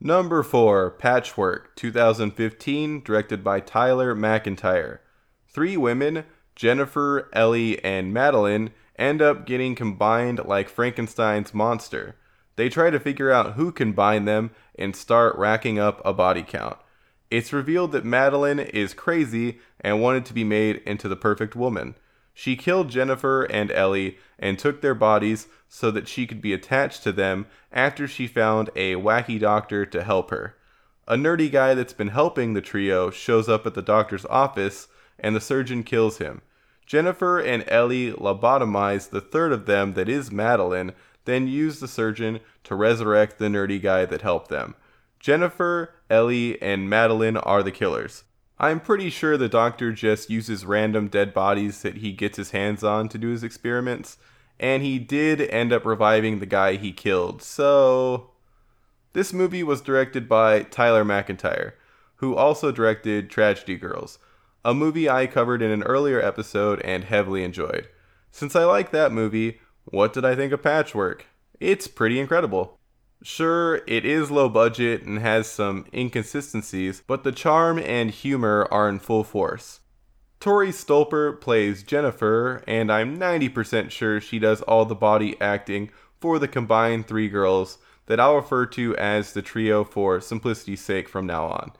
Number 0.00 0.42
4, 0.42 0.90
Patchwork, 0.90 1.76
2015, 1.76 3.02
directed 3.02 3.44
by 3.44 3.60
Tyler 3.60 4.16
McIntyre. 4.16 4.98
Three 5.46 5.76
women, 5.76 6.24
Jennifer, 6.56 7.30
Ellie, 7.32 7.82
and 7.84 8.12
Madeline, 8.12 8.72
end 8.98 9.22
up 9.22 9.46
getting 9.46 9.76
combined 9.76 10.44
like 10.44 10.68
Frankenstein's 10.68 11.54
monster. 11.54 12.16
They 12.56 12.68
try 12.68 12.90
to 12.90 13.00
figure 13.00 13.30
out 13.30 13.54
who 13.54 13.72
can 13.72 13.92
bind 13.92 14.28
them 14.28 14.50
and 14.78 14.94
start 14.94 15.36
racking 15.36 15.78
up 15.78 16.00
a 16.04 16.12
body 16.12 16.42
count. 16.42 16.76
It's 17.30 17.52
revealed 17.52 17.92
that 17.92 18.04
Madeline 18.04 18.58
is 18.58 18.92
crazy 18.92 19.58
and 19.80 20.02
wanted 20.02 20.26
to 20.26 20.34
be 20.34 20.44
made 20.44 20.76
into 20.84 21.08
the 21.08 21.16
perfect 21.16 21.56
woman. 21.56 21.94
She 22.34 22.56
killed 22.56 22.90
Jennifer 22.90 23.44
and 23.44 23.70
Ellie 23.70 24.18
and 24.38 24.58
took 24.58 24.80
their 24.80 24.94
bodies 24.94 25.48
so 25.68 25.90
that 25.90 26.08
she 26.08 26.26
could 26.26 26.42
be 26.42 26.52
attached 26.52 27.02
to 27.04 27.12
them 27.12 27.46
after 27.72 28.06
she 28.06 28.26
found 28.26 28.70
a 28.76 28.96
wacky 28.96 29.40
doctor 29.40 29.86
to 29.86 30.04
help 30.04 30.30
her. 30.30 30.56
A 31.08 31.16
nerdy 31.16 31.50
guy 31.50 31.74
that's 31.74 31.92
been 31.92 32.08
helping 32.08 32.52
the 32.52 32.60
trio 32.60 33.10
shows 33.10 33.48
up 33.48 33.66
at 33.66 33.74
the 33.74 33.82
doctor's 33.82 34.26
office 34.26 34.88
and 35.18 35.34
the 35.34 35.40
surgeon 35.40 35.82
kills 35.82 36.18
him. 36.18 36.42
Jennifer 36.86 37.38
and 37.38 37.64
Ellie 37.68 38.12
lobotomize 38.12 39.08
the 39.08 39.20
third 39.20 39.52
of 39.52 39.66
them 39.66 39.94
that 39.94 40.08
is 40.08 40.30
Madeline, 40.30 40.92
then 41.24 41.46
use 41.46 41.80
the 41.80 41.88
surgeon 41.88 42.40
to 42.64 42.74
resurrect 42.74 43.38
the 43.38 43.46
nerdy 43.46 43.80
guy 43.80 44.04
that 44.04 44.22
helped 44.22 44.48
them. 44.48 44.74
Jennifer, 45.20 45.94
Ellie, 46.10 46.60
and 46.60 46.90
Madeline 46.90 47.36
are 47.36 47.62
the 47.62 47.70
killers. 47.70 48.24
I'm 48.58 48.80
pretty 48.80 49.10
sure 49.10 49.36
the 49.36 49.48
doctor 49.48 49.92
just 49.92 50.30
uses 50.30 50.64
random 50.64 51.08
dead 51.08 51.32
bodies 51.34 51.82
that 51.82 51.96
he 51.98 52.12
gets 52.12 52.36
his 52.36 52.50
hands 52.50 52.84
on 52.84 53.08
to 53.08 53.18
do 53.18 53.28
his 53.28 53.42
experiments, 53.42 54.18
and 54.60 54.82
he 54.82 54.98
did 54.98 55.40
end 55.40 55.72
up 55.72 55.84
reviving 55.84 56.38
the 56.38 56.46
guy 56.46 56.76
he 56.76 56.92
killed, 56.92 57.42
so. 57.42 58.30
This 59.14 59.32
movie 59.32 59.62
was 59.62 59.80
directed 59.80 60.28
by 60.28 60.62
Tyler 60.62 61.04
McIntyre, 61.04 61.72
who 62.16 62.36
also 62.36 62.70
directed 62.70 63.28
Tragedy 63.28 63.76
Girls, 63.76 64.18
a 64.64 64.72
movie 64.72 65.08
I 65.08 65.26
covered 65.26 65.60
in 65.60 65.70
an 65.70 65.82
earlier 65.82 66.20
episode 66.20 66.80
and 66.82 67.04
heavily 67.04 67.42
enjoyed. 67.42 67.88
Since 68.30 68.54
I 68.54 68.64
like 68.64 68.92
that 68.92 69.12
movie, 69.12 69.60
what 69.84 70.12
did 70.12 70.24
I 70.24 70.34
think 70.34 70.52
of 70.52 70.62
Patchwork? 70.62 71.26
It's 71.60 71.88
pretty 71.88 72.18
incredible. 72.18 72.78
Sure, 73.22 73.82
it 73.86 74.04
is 74.04 74.30
low 74.30 74.48
budget 74.48 75.02
and 75.02 75.20
has 75.20 75.46
some 75.46 75.86
inconsistencies, 75.94 77.02
but 77.06 77.22
the 77.22 77.30
charm 77.32 77.78
and 77.78 78.10
humor 78.10 78.66
are 78.70 78.88
in 78.88 78.98
full 78.98 79.22
force. 79.22 79.80
Tory 80.40 80.70
Stolper 80.70 81.40
plays 81.40 81.84
Jennifer, 81.84 82.64
and 82.66 82.90
I'm 82.90 83.16
90% 83.16 83.92
sure 83.92 84.20
she 84.20 84.40
does 84.40 84.60
all 84.62 84.84
the 84.84 84.96
body 84.96 85.40
acting 85.40 85.90
for 86.20 86.40
the 86.40 86.48
combined 86.48 87.06
three 87.06 87.28
girls 87.28 87.78
that 88.06 88.18
I'll 88.18 88.34
refer 88.34 88.66
to 88.66 88.96
as 88.96 89.32
the 89.32 89.42
trio 89.42 89.84
for 89.84 90.20
simplicity's 90.20 90.80
sake 90.80 91.08
from 91.08 91.26
now 91.26 91.46
on. 91.46 91.72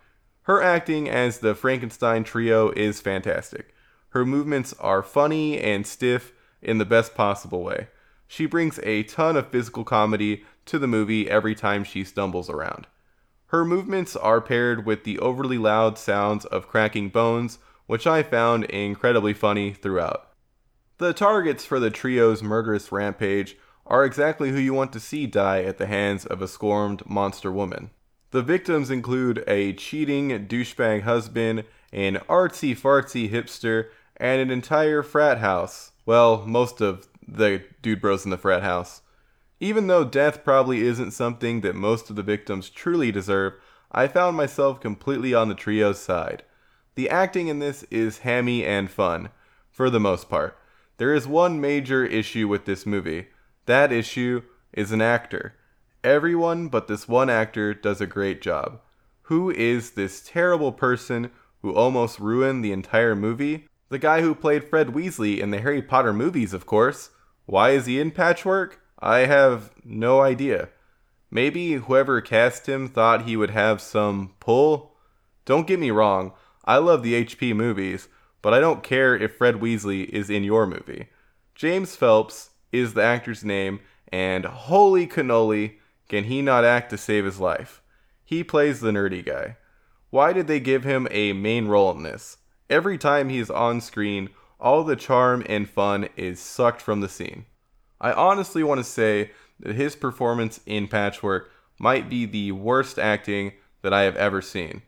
Her 0.42 0.62
acting 0.62 1.08
as 1.08 1.38
the 1.38 1.56
Frankenstein 1.56 2.22
trio 2.22 2.70
is 2.70 3.00
fantastic. 3.00 3.74
Her 4.10 4.24
movements 4.24 4.74
are 4.78 5.02
funny 5.02 5.58
and 5.58 5.84
stiff 5.84 6.32
in 6.60 6.78
the 6.78 6.84
best 6.84 7.14
possible 7.14 7.64
way. 7.64 7.88
She 8.32 8.46
brings 8.46 8.80
a 8.82 9.02
ton 9.02 9.36
of 9.36 9.48
physical 9.48 9.84
comedy 9.84 10.42
to 10.64 10.78
the 10.78 10.86
movie 10.86 11.28
every 11.28 11.54
time 11.54 11.84
she 11.84 12.02
stumbles 12.02 12.48
around. 12.48 12.86
Her 13.48 13.62
movements 13.62 14.16
are 14.16 14.40
paired 14.40 14.86
with 14.86 15.04
the 15.04 15.18
overly 15.18 15.58
loud 15.58 15.98
sounds 15.98 16.46
of 16.46 16.66
cracking 16.66 17.10
bones, 17.10 17.58
which 17.84 18.06
I 18.06 18.22
found 18.22 18.64
incredibly 18.64 19.34
funny 19.34 19.74
throughout. 19.74 20.30
The 20.96 21.12
targets 21.12 21.66
for 21.66 21.78
the 21.78 21.90
trio's 21.90 22.42
murderous 22.42 22.90
rampage 22.90 23.58
are 23.86 24.02
exactly 24.02 24.50
who 24.50 24.58
you 24.58 24.72
want 24.72 24.94
to 24.94 25.00
see 25.00 25.26
die 25.26 25.62
at 25.64 25.76
the 25.76 25.86
hands 25.86 26.24
of 26.24 26.40
a 26.40 26.48
scorned 26.48 27.04
monster 27.04 27.52
woman. 27.52 27.90
The 28.30 28.40
victims 28.40 28.90
include 28.90 29.44
a 29.46 29.74
cheating 29.74 30.30
douchebag 30.48 31.02
husband, 31.02 31.64
an 31.92 32.14
artsy 32.30 32.74
fartsy 32.74 33.30
hipster, 33.30 33.90
and 34.16 34.40
an 34.40 34.50
entire 34.50 35.02
frat 35.02 35.36
house. 35.36 35.92
Well, 36.06 36.46
most 36.46 36.80
of 36.80 37.11
the 37.26 37.64
dude 37.82 38.00
bros 38.00 38.24
in 38.24 38.30
the 38.30 38.38
frat 38.38 38.62
house. 38.62 39.02
Even 39.60 39.86
though 39.86 40.04
death 40.04 40.42
probably 40.44 40.82
isn't 40.82 41.12
something 41.12 41.60
that 41.60 41.74
most 41.74 42.10
of 42.10 42.16
the 42.16 42.22
victims 42.22 42.68
truly 42.68 43.12
deserve, 43.12 43.54
I 43.92 44.08
found 44.08 44.36
myself 44.36 44.80
completely 44.80 45.34
on 45.34 45.48
the 45.48 45.54
trio's 45.54 45.98
side. 45.98 46.42
The 46.94 47.08
acting 47.08 47.48
in 47.48 47.58
this 47.58 47.84
is 47.84 48.18
hammy 48.18 48.64
and 48.64 48.90
fun, 48.90 49.30
for 49.70 49.88
the 49.88 50.00
most 50.00 50.28
part. 50.28 50.58
There 50.98 51.14
is 51.14 51.26
one 51.26 51.60
major 51.60 52.04
issue 52.04 52.48
with 52.48 52.64
this 52.64 52.84
movie. 52.84 53.28
That 53.66 53.92
issue 53.92 54.42
is 54.72 54.92
an 54.92 55.00
actor. 55.00 55.54
Everyone 56.04 56.68
but 56.68 56.88
this 56.88 57.06
one 57.06 57.30
actor 57.30 57.72
does 57.72 58.00
a 58.00 58.06
great 58.06 58.42
job. 58.42 58.80
Who 59.26 59.50
is 59.50 59.92
this 59.92 60.20
terrible 60.26 60.72
person 60.72 61.30
who 61.62 61.72
almost 61.72 62.18
ruined 62.18 62.64
the 62.64 62.72
entire 62.72 63.14
movie? 63.14 63.68
The 63.88 63.98
guy 63.98 64.20
who 64.20 64.34
played 64.34 64.64
Fred 64.64 64.88
Weasley 64.88 65.38
in 65.38 65.50
the 65.50 65.60
Harry 65.60 65.80
Potter 65.80 66.12
movies, 66.12 66.52
of 66.52 66.66
course. 66.66 67.10
Why 67.46 67.70
is 67.70 67.86
he 67.86 68.00
in 68.00 68.10
Patchwork? 68.10 68.80
I 68.98 69.20
have 69.20 69.70
no 69.84 70.20
idea. 70.20 70.68
Maybe 71.30 71.74
whoever 71.74 72.20
cast 72.20 72.68
him 72.68 72.88
thought 72.88 73.24
he 73.24 73.36
would 73.36 73.50
have 73.50 73.80
some 73.80 74.34
pull? 74.38 74.94
Don't 75.44 75.66
get 75.66 75.80
me 75.80 75.90
wrong, 75.90 76.32
I 76.64 76.76
love 76.76 77.02
the 77.02 77.24
HP 77.24 77.56
movies, 77.56 78.08
but 78.42 78.54
I 78.54 78.60
don't 78.60 78.82
care 78.82 79.16
if 79.16 79.36
Fred 79.36 79.56
Weasley 79.56 80.08
is 80.08 80.30
in 80.30 80.44
your 80.44 80.66
movie. 80.66 81.08
James 81.54 81.96
Phelps 81.96 82.50
is 82.70 82.94
the 82.94 83.02
actor's 83.02 83.44
name, 83.44 83.80
and 84.12 84.44
holy 84.44 85.06
cannoli, 85.06 85.78
can 86.08 86.24
he 86.24 86.42
not 86.42 86.64
act 86.64 86.90
to 86.90 86.98
save 86.98 87.24
his 87.24 87.40
life? 87.40 87.82
He 88.24 88.44
plays 88.44 88.80
the 88.80 88.90
nerdy 88.90 89.24
guy. 89.24 89.56
Why 90.10 90.32
did 90.32 90.46
they 90.46 90.60
give 90.60 90.84
him 90.84 91.08
a 91.10 91.32
main 91.32 91.66
role 91.66 91.90
in 91.92 92.02
this? 92.02 92.36
Every 92.68 92.98
time 92.98 93.28
he's 93.28 93.50
on 93.50 93.80
screen, 93.80 94.28
all 94.62 94.84
the 94.84 94.96
charm 94.96 95.44
and 95.48 95.68
fun 95.68 96.08
is 96.16 96.38
sucked 96.40 96.80
from 96.80 97.00
the 97.00 97.08
scene. 97.08 97.44
I 98.00 98.12
honestly 98.12 98.62
want 98.62 98.78
to 98.78 98.84
say 98.84 99.32
that 99.60 99.74
his 99.74 99.96
performance 99.96 100.60
in 100.64 100.88
Patchwork 100.88 101.50
might 101.78 102.08
be 102.08 102.24
the 102.24 102.52
worst 102.52 102.98
acting 102.98 103.52
that 103.82 103.92
I 103.92 104.02
have 104.02 104.16
ever 104.16 104.40
seen. 104.40 104.82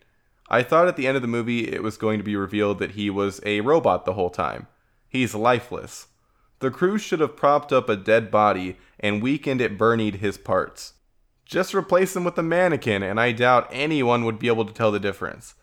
I 0.49 0.63
thought 0.63 0.89
at 0.89 0.97
the 0.97 1.07
end 1.07 1.17
of 1.17 1.23
the 1.23 1.29
movie 1.29 1.73
it 1.73 1.83
was 1.83 1.97
going 1.97 2.19
to 2.19 2.25
be 2.25 2.37
revealed 2.37 2.79
that 2.79 2.93
he 2.93 3.11
was 3.11 3.41
a 3.45 3.61
robot 3.63 4.05
the 4.05 4.13
whole 4.13 4.31
time. 4.31 4.69
He's 5.09 5.35
lifeless. 5.35 6.07
The 6.61 6.71
crew 6.71 6.97
should 6.97 7.21
have 7.21 7.37
propped 7.37 7.73
up 7.73 7.89
a 7.89 7.97
dead 7.97 8.31
body 8.31 8.79
and 9.01 9.23
Weekend 9.23 9.61
at 9.61 9.77
Bernie'd 9.77 10.17
his 10.17 10.39
parts. 10.39 10.95
Just 11.45 11.75
replace 11.75 12.15
him 12.15 12.25
with 12.25 12.39
a 12.39 12.43
mannequin, 12.43 13.03
and 13.03 13.21
I 13.21 13.33
doubt 13.33 13.69
anyone 13.71 14.25
would 14.25 14.39
be 14.39 14.49
able 14.49 14.65
to 14.65 14.73
tell 14.73 14.93
the 14.93 15.01
difference. 15.01 15.55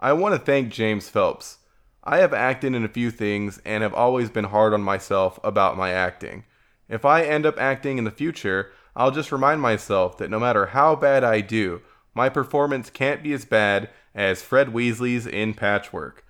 I 0.00 0.12
want 0.12 0.34
to 0.34 0.40
thank 0.40 0.72
James 0.72 1.08
Phelps. 1.08 1.58
I 2.02 2.18
have 2.18 2.32
acted 2.32 2.74
in 2.74 2.84
a 2.84 2.88
few 2.88 3.10
things 3.10 3.60
and 3.64 3.82
have 3.82 3.94
always 3.94 4.30
been 4.30 4.44
hard 4.44 4.72
on 4.72 4.82
myself 4.82 5.38
about 5.44 5.76
my 5.76 5.90
acting. 5.90 6.44
If 6.88 7.04
I 7.04 7.22
end 7.22 7.44
up 7.44 7.58
acting 7.58 7.98
in 7.98 8.04
the 8.04 8.10
future, 8.10 8.72
I'll 8.96 9.10
just 9.10 9.30
remind 9.32 9.60
myself 9.60 10.18
that 10.18 10.30
no 10.30 10.40
matter 10.40 10.66
how 10.66 10.96
bad 10.96 11.22
I 11.24 11.40
do, 11.40 11.82
my 12.14 12.28
performance 12.28 12.90
can't 12.90 13.22
be 13.22 13.32
as 13.32 13.44
bad 13.44 13.90
as 14.14 14.42
Fred 14.42 14.68
Weasley's 14.68 15.26
in 15.26 15.54
Patchwork. 15.54 16.24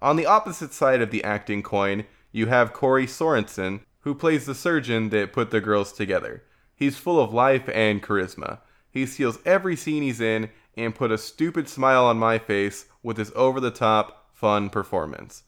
On 0.00 0.16
the 0.16 0.26
opposite 0.26 0.72
side 0.72 1.00
of 1.00 1.10
the 1.10 1.24
acting 1.24 1.62
coin, 1.62 2.04
you 2.30 2.46
have 2.46 2.72
Corey 2.72 3.06
Sorensen, 3.06 3.80
who 4.00 4.14
plays 4.14 4.44
the 4.44 4.54
surgeon 4.54 5.08
that 5.08 5.32
put 5.32 5.50
the 5.50 5.60
girls 5.60 5.92
together. 5.92 6.42
He's 6.76 6.98
full 6.98 7.20
of 7.20 7.32
life 7.32 7.68
and 7.72 8.02
charisma. 8.02 8.58
He 8.90 9.06
steals 9.06 9.38
every 9.44 9.76
scene 9.76 10.02
he's 10.02 10.20
in 10.20 10.50
and 10.76 10.94
put 10.94 11.10
a 11.10 11.18
stupid 11.18 11.68
smile 11.68 12.04
on 12.04 12.18
my 12.18 12.38
face 12.38 12.86
with 13.02 13.16
his 13.16 13.32
over 13.34 13.60
the 13.60 13.70
top, 13.70 14.23
fun 14.34 14.68
performance. 14.68 15.44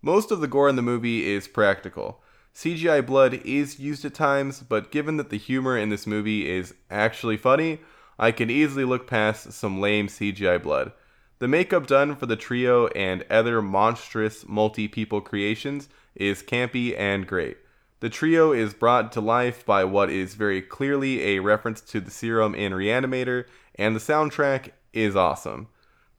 Most 0.00 0.30
of 0.30 0.40
the 0.40 0.48
gore 0.48 0.68
in 0.68 0.76
the 0.76 0.82
movie 0.82 1.28
is 1.28 1.48
practical. 1.48 2.22
CGI 2.54 3.04
blood 3.04 3.34
is 3.44 3.78
used 3.78 4.04
at 4.04 4.14
times, 4.14 4.60
but 4.60 4.90
given 4.90 5.16
that 5.18 5.28
the 5.28 5.36
humor 5.36 5.76
in 5.76 5.90
this 5.90 6.06
movie 6.06 6.48
is 6.48 6.74
actually 6.90 7.36
funny, 7.36 7.80
I 8.18 8.32
can 8.32 8.50
easily 8.50 8.84
look 8.84 9.06
past 9.06 9.52
some 9.52 9.80
lame 9.80 10.06
CGI 10.06 10.62
blood. 10.62 10.92
The 11.40 11.48
makeup 11.48 11.86
done 11.86 12.16
for 12.16 12.26
the 12.26 12.36
trio 12.36 12.88
and 12.88 13.24
other 13.30 13.62
monstrous 13.62 14.46
multi 14.48 14.88
people 14.88 15.20
creations 15.20 15.88
is 16.16 16.42
campy 16.42 16.98
and 16.98 17.26
great. 17.26 17.58
The 18.00 18.10
trio 18.10 18.52
is 18.52 18.74
brought 18.74 19.12
to 19.12 19.20
life 19.20 19.64
by 19.66 19.84
what 19.84 20.10
is 20.10 20.34
very 20.34 20.62
clearly 20.62 21.22
a 21.22 21.38
reference 21.40 21.80
to 21.82 22.00
the 22.00 22.10
serum 22.10 22.54
in 22.54 22.72
Reanimator, 22.72 23.44
and 23.74 23.94
the 23.94 24.00
soundtrack 24.00 24.70
is 24.92 25.14
awesome. 25.16 25.68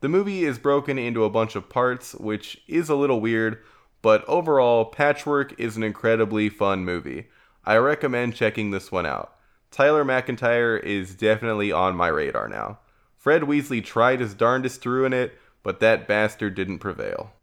The 0.01 0.09
movie 0.09 0.45
is 0.45 0.59
broken 0.59 0.97
into 0.97 1.23
a 1.23 1.29
bunch 1.29 1.55
of 1.55 1.69
parts, 1.69 2.15
which 2.15 2.61
is 2.67 2.89
a 2.89 2.95
little 2.95 3.19
weird, 3.19 3.61
but 4.01 4.23
overall, 4.27 4.85
Patchwork 4.85 5.59
is 5.59 5.75
an 5.75 5.83
incredibly 5.83 6.47
fun 6.47 6.85
movie. 6.85 7.27
I 7.65 7.75
recommend 7.77 8.35
checking 8.35 8.71
this 8.71 8.91
one 8.91 9.05
out. 9.05 9.35
Tyler 9.71 10.05
McIntyre 10.05 10.81
is 10.81 11.15
definitely 11.15 11.71
on 11.71 11.95
my 11.95 12.07
radar 12.07 12.47
now. 12.47 12.79
Fred 13.17 13.43
Weasley 13.43 13.83
tried 13.83 14.21
his 14.21 14.33
darndest 14.33 14.81
to 14.83 14.89
ruin 14.89 15.11
it, 15.11 15.37
but 15.61 15.81
that 15.81 16.07
bastard 16.07 16.55
didn't 16.55 16.79
prevail. 16.79 17.33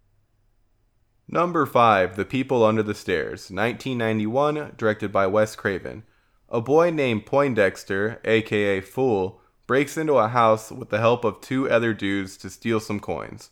Number 1.29 1.67
5 1.67 2.17
The 2.17 2.25
People 2.25 2.65
Under 2.65 2.83
the 2.83 2.95
Stairs, 2.95 3.51
1991, 3.51 4.73
directed 4.77 5.13
by 5.13 5.27
Wes 5.27 5.55
Craven. 5.55 6.05
A 6.49 6.61
boy 6.61 6.91
named 6.91 7.27
Poindexter, 7.27 8.21
aka 8.25 8.81
Fool, 8.81 9.41
breaks 9.67 9.97
into 9.97 10.15
a 10.15 10.29
house 10.29 10.71
with 10.71 10.91
the 10.91 10.99
help 10.99 11.25
of 11.25 11.41
two 11.41 11.69
other 11.69 11.93
dudes 11.93 12.37
to 12.39 12.51
steal 12.51 12.81
some 12.81 13.01
coins. 13.01 13.51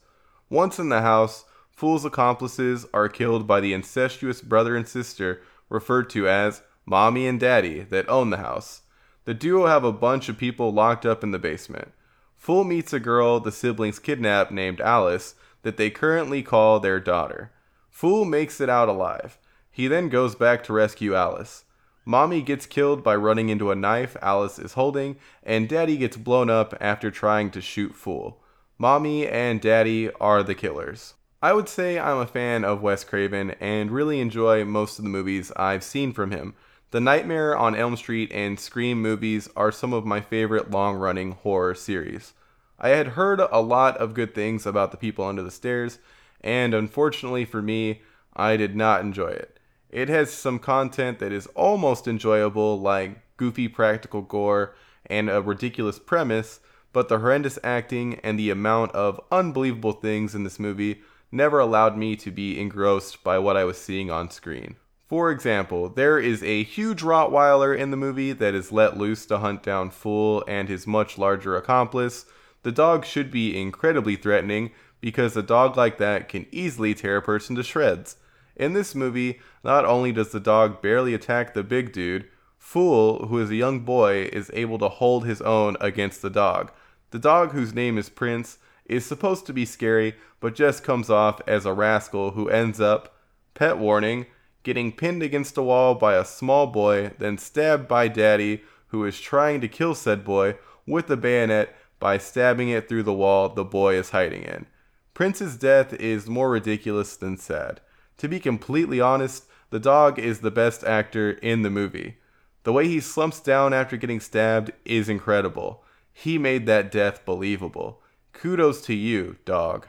Once 0.48 0.78
in 0.78 0.88
the 0.88 1.02
house, 1.02 1.44
Fool's 1.70 2.04
accomplices 2.04 2.86
are 2.94 3.08
killed 3.08 3.46
by 3.46 3.60
the 3.60 3.72
incestuous 3.72 4.40
brother 4.40 4.76
and 4.76 4.86
sister 4.86 5.42
referred 5.68 6.08
to 6.10 6.28
as 6.28 6.62
Mommy 6.86 7.26
and 7.26 7.40
Daddy 7.40 7.80
that 7.80 8.08
own 8.08 8.30
the 8.30 8.36
house. 8.36 8.82
The 9.24 9.34
duo 9.34 9.66
have 9.66 9.84
a 9.84 9.92
bunch 9.92 10.28
of 10.28 10.38
people 10.38 10.72
locked 10.72 11.04
up 11.04 11.24
in 11.24 11.32
the 11.32 11.38
basement. 11.38 11.92
Fool 12.36 12.62
meets 12.62 12.92
a 12.92 13.00
girl 13.00 13.40
the 13.40 13.50
siblings 13.50 13.98
kidnap 13.98 14.50
named 14.50 14.80
Alice 14.80 15.34
that 15.62 15.78
they 15.78 15.90
currently 15.90 16.42
call 16.42 16.78
their 16.78 17.00
daughter. 17.00 17.50
Fool 17.90 18.24
makes 18.24 18.60
it 18.60 18.68
out 18.68 18.88
alive. 18.88 19.38
He 19.70 19.88
then 19.88 20.08
goes 20.08 20.34
back 20.34 20.62
to 20.64 20.72
rescue 20.72 21.14
Alice. 21.14 21.64
Mommy 22.06 22.42
gets 22.42 22.66
killed 22.66 23.02
by 23.02 23.16
running 23.16 23.48
into 23.48 23.70
a 23.70 23.74
knife 23.74 24.16
Alice 24.20 24.58
is 24.58 24.74
holding, 24.74 25.16
and 25.42 25.68
Daddy 25.68 25.96
gets 25.96 26.16
blown 26.16 26.50
up 26.50 26.74
after 26.80 27.10
trying 27.10 27.50
to 27.52 27.60
shoot 27.60 27.94
Fool. 27.94 28.42
Mommy 28.76 29.26
and 29.26 29.60
Daddy 29.60 30.10
are 30.20 30.42
the 30.42 30.54
killers. 30.54 31.14
I 31.40 31.52
would 31.52 31.68
say 31.68 31.98
I'm 31.98 32.18
a 32.18 32.26
fan 32.26 32.64
of 32.64 32.82
Wes 32.82 33.04
Craven 33.04 33.52
and 33.60 33.90
really 33.90 34.20
enjoy 34.20 34.64
most 34.64 34.98
of 34.98 35.04
the 35.04 35.10
movies 35.10 35.52
I've 35.56 35.84
seen 35.84 36.12
from 36.12 36.30
him. 36.30 36.54
The 36.90 37.00
Nightmare 37.00 37.56
on 37.56 37.74
Elm 37.74 37.96
Street 37.96 38.30
and 38.32 38.60
Scream 38.60 39.00
movies 39.00 39.48
are 39.56 39.72
some 39.72 39.92
of 39.92 40.04
my 40.04 40.20
favorite 40.20 40.70
long 40.70 40.96
running 40.96 41.32
horror 41.32 41.74
series. 41.74 42.34
I 42.78 42.90
had 42.90 43.08
heard 43.08 43.40
a 43.40 43.60
lot 43.60 43.96
of 43.96 44.14
good 44.14 44.34
things 44.34 44.66
about 44.66 44.90
The 44.90 44.96
People 44.96 45.24
Under 45.24 45.42
the 45.42 45.50
Stairs, 45.50 45.98
and 46.40 46.74
unfortunately 46.74 47.44
for 47.44 47.62
me, 47.62 48.02
I 48.36 48.56
did 48.56 48.76
not 48.76 49.00
enjoy 49.00 49.28
it. 49.28 49.53
It 49.94 50.08
has 50.08 50.32
some 50.32 50.58
content 50.58 51.20
that 51.20 51.30
is 51.30 51.46
almost 51.54 52.08
enjoyable, 52.08 52.80
like 52.80 53.16
goofy 53.36 53.68
practical 53.68 54.22
gore 54.22 54.74
and 55.06 55.30
a 55.30 55.40
ridiculous 55.40 56.00
premise, 56.00 56.58
but 56.92 57.08
the 57.08 57.20
horrendous 57.20 57.60
acting 57.62 58.18
and 58.24 58.36
the 58.36 58.50
amount 58.50 58.90
of 58.90 59.20
unbelievable 59.30 59.92
things 59.92 60.34
in 60.34 60.42
this 60.42 60.58
movie 60.58 61.02
never 61.30 61.60
allowed 61.60 61.96
me 61.96 62.16
to 62.16 62.32
be 62.32 62.60
engrossed 62.60 63.22
by 63.22 63.38
what 63.38 63.56
I 63.56 63.62
was 63.62 63.78
seeing 63.78 64.10
on 64.10 64.32
screen. 64.32 64.74
For 65.06 65.30
example, 65.30 65.88
there 65.88 66.18
is 66.18 66.42
a 66.42 66.64
huge 66.64 67.02
Rottweiler 67.02 67.78
in 67.78 67.92
the 67.92 67.96
movie 67.96 68.32
that 68.32 68.52
is 68.52 68.72
let 68.72 68.96
loose 68.96 69.24
to 69.26 69.38
hunt 69.38 69.62
down 69.62 69.90
Fool 69.90 70.42
and 70.48 70.68
his 70.68 70.88
much 70.88 71.18
larger 71.18 71.56
accomplice. 71.56 72.26
The 72.64 72.72
dog 72.72 73.04
should 73.04 73.30
be 73.30 73.56
incredibly 73.56 74.16
threatening 74.16 74.72
because 75.00 75.36
a 75.36 75.42
dog 75.42 75.76
like 75.76 75.98
that 75.98 76.28
can 76.28 76.46
easily 76.50 76.94
tear 76.94 77.18
a 77.18 77.22
person 77.22 77.54
to 77.54 77.62
shreds. 77.62 78.16
In 78.56 78.72
this 78.72 78.94
movie, 78.94 79.40
not 79.62 79.84
only 79.84 80.12
does 80.12 80.30
the 80.30 80.40
dog 80.40 80.80
barely 80.80 81.14
attack 81.14 81.54
the 81.54 81.62
big 81.62 81.92
dude, 81.92 82.28
Fool, 82.64 83.26
who 83.26 83.38
is 83.38 83.50
a 83.50 83.56
young 83.56 83.80
boy, 83.80 84.30
is 84.32 84.50
able 84.54 84.78
to 84.78 84.88
hold 84.88 85.26
his 85.26 85.42
own 85.42 85.76
against 85.82 86.22
the 86.22 86.30
dog. 86.30 86.72
The 87.10 87.18
dog, 87.18 87.52
whose 87.52 87.74
name 87.74 87.98
is 87.98 88.08
Prince, 88.08 88.56
is 88.86 89.04
supposed 89.04 89.44
to 89.46 89.52
be 89.52 89.66
scary, 89.66 90.14
but 90.40 90.54
just 90.54 90.82
comes 90.82 91.10
off 91.10 91.42
as 91.46 91.66
a 91.66 91.74
rascal 91.74 92.30
who 92.30 92.48
ends 92.48 92.80
up, 92.80 93.16
pet 93.52 93.76
warning, 93.76 94.26
getting 94.62 94.92
pinned 94.92 95.22
against 95.22 95.58
a 95.58 95.62
wall 95.62 95.94
by 95.94 96.14
a 96.14 96.24
small 96.24 96.66
boy, 96.66 97.12
then 97.18 97.36
stabbed 97.36 97.86
by 97.86 98.08
Daddy, 98.08 98.62
who 98.88 99.04
is 99.04 99.20
trying 99.20 99.60
to 99.60 99.68
kill 99.68 99.94
said 99.94 100.24
boy 100.24 100.56
with 100.86 101.10
a 101.10 101.16
bayonet 101.16 101.76
by 102.00 102.16
stabbing 102.16 102.70
it 102.70 102.88
through 102.88 103.02
the 103.02 103.12
wall 103.12 103.50
the 103.50 103.64
boy 103.64 103.94
is 103.94 104.10
hiding 104.10 104.42
in. 104.42 104.66
Prince's 105.12 105.56
death 105.56 105.92
is 105.92 106.28
more 106.28 106.50
ridiculous 106.50 107.14
than 107.16 107.36
sad. 107.36 107.80
To 108.18 108.28
be 108.28 108.40
completely 108.40 109.00
honest, 109.00 109.44
the 109.70 109.80
dog 109.80 110.18
is 110.18 110.40
the 110.40 110.50
best 110.50 110.84
actor 110.84 111.32
in 111.32 111.62
the 111.62 111.70
movie. 111.70 112.18
The 112.62 112.72
way 112.72 112.88
he 112.88 113.00
slumps 113.00 113.40
down 113.40 113.72
after 113.72 113.96
getting 113.96 114.20
stabbed 114.20 114.72
is 114.84 115.08
incredible. 115.08 115.84
He 116.12 116.38
made 116.38 116.66
that 116.66 116.92
death 116.92 117.24
believable. 117.24 118.00
Kudos 118.32 118.82
to 118.82 118.94
you, 118.94 119.36
dog. 119.44 119.86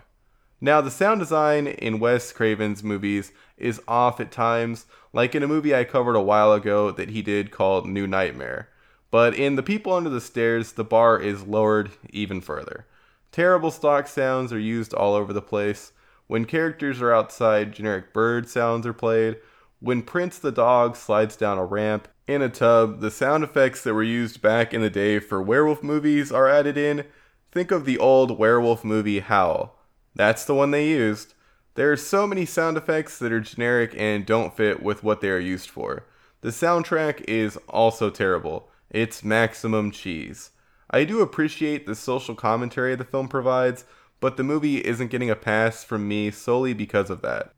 Now, 0.60 0.82
the 0.82 0.92
sound 0.92 1.20
design 1.20 1.68
in 1.68 2.00
Wes 2.00 2.32
Craven's 2.32 2.84
movies 2.84 3.32
is 3.58 3.82
off 3.88 4.20
at 4.20 4.32
times, 4.32 4.88
like 5.14 5.36
in 5.36 5.44
a 5.44 5.48
movie 5.48 5.76
I 5.76 5.84
covered 5.84 6.16
a 6.16 6.22
while 6.22 6.54
ago 6.54 6.92
that 6.92 7.10
he 7.10 7.22
did 7.22 7.52
called 7.52 7.88
New 7.88 8.08
Nightmare. 8.08 8.70
But 9.12 9.36
in 9.36 9.56
The 9.56 9.64
People 9.64 9.94
Under 9.94 10.10
the 10.10 10.20
Stairs, 10.20 10.74
the 10.74 10.84
bar 10.84 11.20
is 11.20 11.44
lowered 11.44 11.92
even 12.10 12.42
further. 12.42 12.86
Terrible 13.32 13.72
stock 13.72 14.08
sounds 14.08 14.52
are 14.52 14.60
used 14.60 14.94
all 14.94 15.14
over 15.14 15.32
the 15.32 15.42
place. 15.42 15.92
When 16.28 16.46
characters 16.46 17.02
are 17.02 17.14
outside, 17.14 17.74
generic 17.74 18.14
bird 18.14 18.50
sounds 18.50 18.88
are 18.88 18.94
played. 18.94 19.38
When 19.80 20.02
Prince 20.02 20.40
the 20.40 20.52
dog 20.52 20.96
slides 20.96 21.36
down 21.36 21.58
a 21.58 21.66
ramp 21.66 22.08
in 22.28 22.42
a 22.42 22.50
tub, 22.50 23.02
the 23.02 23.12
sound 23.12 23.44
effects 23.44 23.84
that 23.84 23.94
were 23.94 24.04
used 24.04 24.42
back 24.42 24.74
in 24.74 24.82
the 24.82 24.90
day 24.90 25.20
for 25.20 25.42
werewolf 25.42 25.84
movies 25.84 26.32
are 26.32 26.48
added 26.48 26.78
in. 26.78 27.06
Think 27.52 27.72
of 27.72 27.86
the 27.86 28.00
old 28.00 28.40
werewolf 28.40 28.84
movie 28.84 29.20
Howl. 29.20 29.78
That's 30.16 30.46
the 30.46 30.56
one 30.56 30.72
they 30.72 30.88
used. 30.88 31.36
There 31.76 31.92
are 31.92 31.98
so 31.98 32.26
many 32.26 32.46
sound 32.46 32.78
effects 32.78 33.20
that 33.20 33.32
are 33.32 33.42
generic 33.42 33.94
and 33.98 34.26
don't 34.26 34.56
fit 34.56 34.82
with 34.82 35.04
what 35.04 35.22
they 35.22 35.30
are 35.30 35.40
used 35.40 35.70
for. 35.70 36.06
The 36.42 36.50
soundtrack 36.50 37.22
is 37.28 37.58
also 37.70 38.10
terrible. 38.10 38.70
It's 38.90 39.24
maximum 39.24 39.92
cheese. 39.92 40.52
I 40.90 41.04
do 41.04 41.22
appreciate 41.22 41.86
the 41.86 41.96
social 41.96 42.34
commentary 42.34 42.96
the 42.96 43.04
film 43.04 43.28
provides, 43.28 43.84
but 44.26 44.38
the 44.38 44.44
movie 44.44 44.78
isn't 44.78 45.12
getting 45.12 45.30
a 45.30 45.36
pass 45.36 45.84
from 45.84 46.08
me 46.08 46.32
solely 46.32 46.74
because 46.74 47.12
of 47.12 47.22
that. 47.22 47.54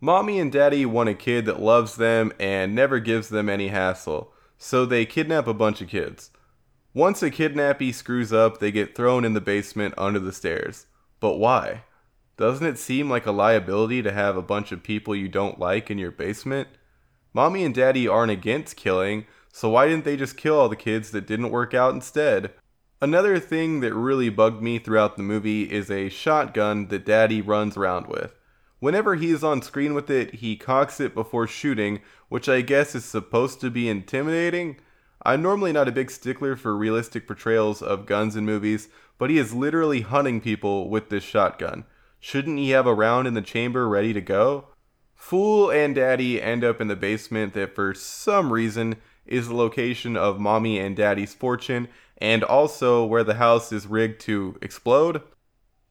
Mommy 0.00 0.38
and 0.38 0.52
daddy 0.52 0.86
want 0.86 1.08
a 1.08 1.12
kid 1.12 1.44
that 1.44 1.60
loves 1.60 1.96
them 1.96 2.32
and 2.38 2.72
never 2.72 3.00
gives 3.00 3.30
them 3.30 3.48
any 3.48 3.66
hassle, 3.66 4.32
so 4.56 4.86
they 4.86 5.04
kidnap 5.04 5.48
a 5.48 5.52
bunch 5.52 5.80
of 5.80 5.88
kids. 5.88 6.30
Once 6.94 7.20
a 7.20 7.32
kidnappee 7.32 7.90
screws 7.90 8.32
up, 8.32 8.60
they 8.60 8.70
get 8.70 8.94
thrown 8.94 9.24
in 9.24 9.32
the 9.32 9.40
basement 9.40 9.92
under 9.98 10.20
the 10.20 10.32
stairs. 10.32 10.86
But 11.18 11.38
why? 11.38 11.82
Doesn't 12.36 12.64
it 12.64 12.78
seem 12.78 13.10
like 13.10 13.26
a 13.26 13.32
liability 13.32 14.00
to 14.02 14.12
have 14.12 14.36
a 14.36 14.40
bunch 14.40 14.70
of 14.70 14.84
people 14.84 15.16
you 15.16 15.26
don't 15.26 15.58
like 15.58 15.90
in 15.90 15.98
your 15.98 16.12
basement? 16.12 16.68
Mommy 17.34 17.64
and 17.64 17.74
daddy 17.74 18.06
aren't 18.06 18.30
against 18.30 18.76
killing, 18.76 19.26
so 19.52 19.70
why 19.70 19.88
didn't 19.88 20.04
they 20.04 20.16
just 20.16 20.36
kill 20.36 20.60
all 20.60 20.68
the 20.68 20.76
kids 20.76 21.10
that 21.10 21.26
didn't 21.26 21.50
work 21.50 21.74
out 21.74 21.92
instead? 21.92 22.52
Another 23.00 23.38
thing 23.38 23.78
that 23.80 23.94
really 23.94 24.28
bugged 24.28 24.60
me 24.60 24.80
throughout 24.80 25.16
the 25.16 25.22
movie 25.22 25.70
is 25.70 25.88
a 25.88 26.08
shotgun 26.08 26.88
that 26.88 27.06
daddy 27.06 27.40
runs 27.40 27.76
around 27.76 28.08
with. 28.08 28.34
Whenever 28.80 29.14
he 29.14 29.30
is 29.30 29.44
on 29.44 29.62
screen 29.62 29.94
with 29.94 30.10
it, 30.10 30.34
he 30.34 30.56
cocks 30.56 30.98
it 30.98 31.14
before 31.14 31.46
shooting, 31.46 32.00
which 32.28 32.48
I 32.48 32.60
guess 32.60 32.96
is 32.96 33.04
supposed 33.04 33.60
to 33.60 33.70
be 33.70 33.88
intimidating. 33.88 34.78
I'm 35.22 35.42
normally 35.42 35.72
not 35.72 35.86
a 35.86 35.92
big 35.92 36.10
stickler 36.10 36.56
for 36.56 36.76
realistic 36.76 37.28
portrayals 37.28 37.82
of 37.82 38.04
guns 38.04 38.34
in 38.34 38.44
movies, 38.44 38.88
but 39.16 39.30
he 39.30 39.38
is 39.38 39.54
literally 39.54 40.00
hunting 40.00 40.40
people 40.40 40.90
with 40.90 41.08
this 41.08 41.22
shotgun. 41.22 41.84
Shouldn't 42.18 42.58
he 42.58 42.70
have 42.70 42.86
a 42.86 42.94
round 42.94 43.28
in 43.28 43.34
the 43.34 43.42
chamber 43.42 43.88
ready 43.88 44.12
to 44.12 44.20
go? 44.20 44.66
Fool 45.14 45.70
and 45.70 45.94
Daddy 45.94 46.42
end 46.42 46.64
up 46.64 46.80
in 46.80 46.88
the 46.88 46.96
basement 46.96 47.54
that 47.54 47.76
for 47.76 47.94
some 47.94 48.52
reason 48.52 48.96
is 49.24 49.48
the 49.48 49.54
location 49.54 50.16
of 50.16 50.40
Mommy 50.40 50.78
and 50.78 50.96
Daddy's 50.96 51.34
fortune 51.34 51.86
and 52.18 52.44
also 52.44 53.04
where 53.04 53.24
the 53.24 53.34
house 53.34 53.72
is 53.72 53.86
rigged 53.86 54.20
to 54.22 54.58
explode. 54.60 55.22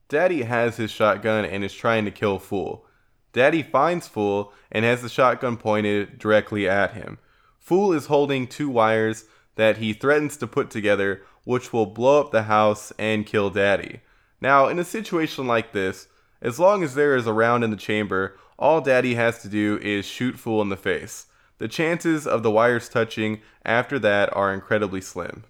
Daddy 0.09 0.43
has 0.43 0.77
his 0.77 0.91
shotgun 0.91 1.45
and 1.45 1.63
is 1.63 1.73
trying 1.73 2.05
to 2.05 2.11
kill 2.11 2.39
Fool. 2.39 2.85
Daddy 3.33 3.63
finds 3.63 4.07
Fool 4.07 4.53
and 4.71 4.85
has 4.85 5.01
the 5.01 5.09
shotgun 5.09 5.57
pointed 5.57 6.17
directly 6.17 6.67
at 6.67 6.93
him. 6.93 7.17
Fool 7.59 7.93
is 7.93 8.05
holding 8.05 8.47
two 8.47 8.69
wires 8.69 9.25
that 9.55 9.77
he 9.77 9.93
threatens 9.93 10.37
to 10.37 10.47
put 10.47 10.69
together, 10.69 11.21
which 11.43 11.73
will 11.73 11.85
blow 11.85 12.21
up 12.21 12.31
the 12.31 12.43
house 12.43 12.93
and 12.97 13.25
kill 13.25 13.49
Daddy. 13.49 14.01
Now, 14.39 14.67
in 14.67 14.79
a 14.79 14.85
situation 14.85 15.47
like 15.47 15.73
this, 15.73 16.07
as 16.41 16.59
long 16.59 16.83
as 16.83 16.95
there 16.95 17.15
is 17.15 17.27
a 17.27 17.33
round 17.33 17.63
in 17.63 17.71
the 17.71 17.77
chamber, 17.77 18.37
all 18.59 18.81
Daddy 18.81 19.15
has 19.15 19.41
to 19.41 19.49
do 19.49 19.79
is 19.81 20.05
shoot 20.05 20.39
Fool 20.39 20.61
in 20.61 20.69
the 20.69 20.77
face. 20.77 21.25
The 21.57 21.67
chances 21.67 22.27
of 22.27 22.43
the 22.43 22.51
wires 22.51 22.87
touching 22.87 23.41
after 23.65 23.97
that 23.99 24.35
are 24.35 24.53
incredibly 24.53 25.01
slim. 25.01 25.43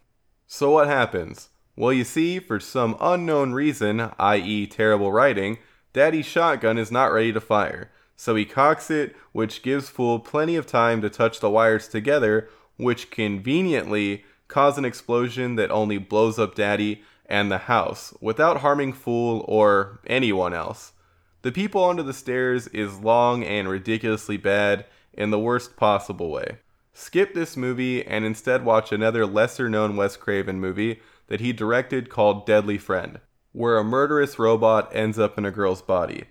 So, 0.49 0.71
what 0.71 0.87
happens? 0.87 1.49
Well, 1.75 1.91
you 1.91 2.05
see, 2.05 2.39
for 2.39 2.61
some 2.61 2.95
unknown 3.01 3.51
reason, 3.51 4.11
i.e., 4.17 4.65
terrible 4.65 5.11
writing, 5.11 5.57
Daddy's 5.91 6.25
shotgun 6.25 6.77
is 6.77 6.89
not 6.89 7.11
ready 7.11 7.33
to 7.33 7.41
fire. 7.41 7.91
So 8.15 8.33
he 8.33 8.45
cocks 8.45 8.89
it, 8.89 9.13
which 9.33 9.61
gives 9.61 9.89
Fool 9.89 10.19
plenty 10.19 10.55
of 10.55 10.65
time 10.65 11.01
to 11.01 11.09
touch 11.09 11.41
the 11.41 11.49
wires 11.49 11.89
together, 11.89 12.47
which 12.77 13.11
conveniently 13.11 14.23
cause 14.47 14.77
an 14.77 14.85
explosion 14.85 15.55
that 15.55 15.69
only 15.69 15.97
blows 15.97 16.39
up 16.39 16.55
Daddy 16.55 17.03
and 17.25 17.51
the 17.51 17.57
house 17.57 18.13
without 18.21 18.61
harming 18.61 18.93
Fool 18.93 19.43
or 19.49 19.99
anyone 20.07 20.53
else. 20.53 20.93
The 21.41 21.51
people 21.51 21.83
under 21.83 22.03
the 22.03 22.13
stairs 22.13 22.67
is 22.67 22.99
long 22.99 23.43
and 23.43 23.67
ridiculously 23.67 24.37
bad 24.37 24.85
in 25.11 25.29
the 25.29 25.39
worst 25.39 25.75
possible 25.75 26.31
way. 26.31 26.59
Skip 26.99 27.35
this 27.35 27.55
movie 27.55 28.03
and 28.03 28.25
instead 28.25 28.65
watch 28.65 28.91
another 28.91 29.23
lesser 29.23 29.69
known 29.69 29.95
Wes 29.95 30.17
Craven 30.17 30.59
movie 30.59 30.99
that 31.27 31.39
he 31.39 31.53
directed 31.53 32.09
called 32.09 32.47
Deadly 32.47 32.79
Friend, 32.79 33.19
where 33.51 33.77
a 33.77 33.83
murderous 33.83 34.39
robot 34.39 34.89
ends 34.95 35.19
up 35.19 35.37
in 35.37 35.45
a 35.45 35.51
girl's 35.51 35.83
body. 35.83 36.23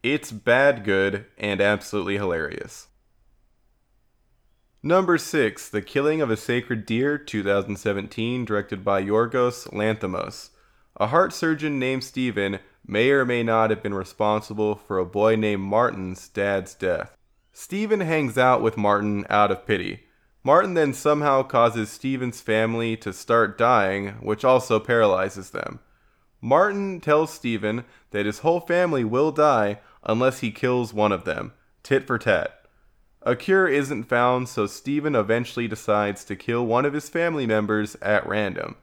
It's 0.00 0.30
bad 0.30 0.84
good 0.84 1.26
and 1.36 1.60
absolutely 1.60 2.18
hilarious. 2.18 2.86
Number 4.80 5.18
6, 5.18 5.68
The 5.68 5.82
Killing 5.82 6.20
of 6.20 6.30
a 6.30 6.36
Sacred 6.36 6.86
Deer, 6.86 7.18
2017, 7.18 8.44
directed 8.44 8.84
by 8.84 9.02
Yorgos 9.02 9.72
Lanthimos. 9.72 10.50
A 10.98 11.08
heart 11.08 11.32
surgeon 11.32 11.80
named 11.80 12.04
Stephen 12.04 12.60
may 12.86 13.10
or 13.10 13.24
may 13.24 13.42
not 13.42 13.70
have 13.70 13.82
been 13.82 13.92
responsible 13.92 14.76
for 14.76 14.98
a 14.98 15.04
boy 15.04 15.34
named 15.34 15.62
Martin's 15.62 16.28
dad's 16.28 16.74
death. 16.74 17.16
Stephen 17.52 18.00
hangs 18.00 18.38
out 18.38 18.62
with 18.62 18.76
Martin 18.76 19.26
out 19.28 19.50
of 19.50 19.66
pity. 19.66 20.04
Martin 20.44 20.74
then 20.74 20.92
somehow 20.92 21.42
causes 21.42 21.88
Stephen's 21.88 22.40
family 22.40 22.96
to 22.96 23.12
start 23.12 23.56
dying, 23.56 24.08
which 24.20 24.44
also 24.44 24.80
paralyzes 24.80 25.50
them. 25.50 25.78
Martin 26.40 27.00
tells 27.00 27.32
Stephen 27.32 27.84
that 28.10 28.26
his 28.26 28.40
whole 28.40 28.58
family 28.58 29.04
will 29.04 29.30
die 29.30 29.78
unless 30.02 30.40
he 30.40 30.50
kills 30.50 30.92
one 30.92 31.12
of 31.12 31.24
them, 31.24 31.52
tit 31.84 32.04
for 32.06 32.18
tat. 32.18 32.66
A 33.22 33.36
cure 33.36 33.68
isn't 33.68 34.04
found, 34.04 34.48
so 34.48 34.66
Stephen 34.66 35.14
eventually 35.14 35.68
decides 35.68 36.24
to 36.24 36.34
kill 36.34 36.66
one 36.66 36.84
of 36.84 36.92
his 36.92 37.08
family 37.08 37.46
members 37.46 37.94
at 38.02 38.26
random. 38.26 38.74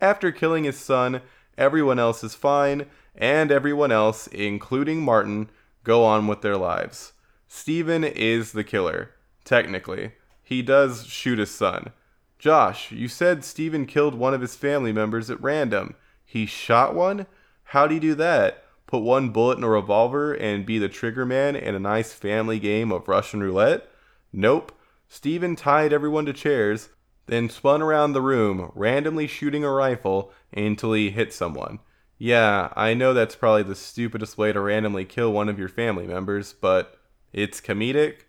After 0.00 0.32
killing 0.32 0.64
his 0.64 0.78
son, 0.78 1.20
everyone 1.58 1.98
else 1.98 2.24
is 2.24 2.34
fine, 2.34 2.86
and 3.14 3.52
everyone 3.52 3.92
else, 3.92 4.26
including 4.28 5.02
Martin, 5.02 5.50
go 5.84 6.02
on 6.02 6.26
with 6.26 6.40
their 6.40 6.56
lives. 6.56 7.12
Stephen 7.46 8.04
is 8.04 8.52
the 8.52 8.64
killer, 8.64 9.10
technically. 9.44 10.12
He 10.44 10.62
does 10.62 11.06
shoot 11.06 11.38
his 11.38 11.50
son. 11.50 11.90
Josh, 12.38 12.92
you 12.92 13.08
said 13.08 13.42
Stephen 13.42 13.86
killed 13.86 14.14
one 14.14 14.34
of 14.34 14.42
his 14.42 14.54
family 14.54 14.92
members 14.92 15.30
at 15.30 15.42
random. 15.42 15.94
He 16.24 16.46
shot 16.46 16.94
one? 16.94 17.26
How'd 17.64 17.90
he 17.90 17.98
do 17.98 18.14
that? 18.16 18.64
Put 18.86 18.98
one 18.98 19.30
bullet 19.30 19.56
in 19.58 19.64
a 19.64 19.68
revolver 19.68 20.34
and 20.34 20.66
be 20.66 20.78
the 20.78 20.88
trigger 20.88 21.24
man 21.24 21.56
in 21.56 21.74
a 21.74 21.80
nice 21.80 22.12
family 22.12 22.58
game 22.58 22.92
of 22.92 23.08
Russian 23.08 23.42
roulette? 23.42 23.88
Nope. 24.32 24.78
Stephen 25.08 25.56
tied 25.56 25.92
everyone 25.92 26.26
to 26.26 26.32
chairs, 26.32 26.90
then 27.26 27.48
spun 27.48 27.80
around 27.80 28.12
the 28.12 28.20
room, 28.20 28.70
randomly 28.74 29.26
shooting 29.26 29.64
a 29.64 29.70
rifle 29.70 30.30
until 30.52 30.92
he 30.92 31.10
hit 31.10 31.32
someone. 31.32 31.78
Yeah, 32.18 32.72
I 32.76 32.94
know 32.94 33.14
that's 33.14 33.36
probably 33.36 33.62
the 33.62 33.74
stupidest 33.74 34.36
way 34.36 34.52
to 34.52 34.60
randomly 34.60 35.04
kill 35.04 35.32
one 35.32 35.48
of 35.48 35.58
your 35.58 35.68
family 35.68 36.06
members, 36.06 36.52
but 36.52 36.98
it's 37.32 37.60
comedic. 37.60 38.26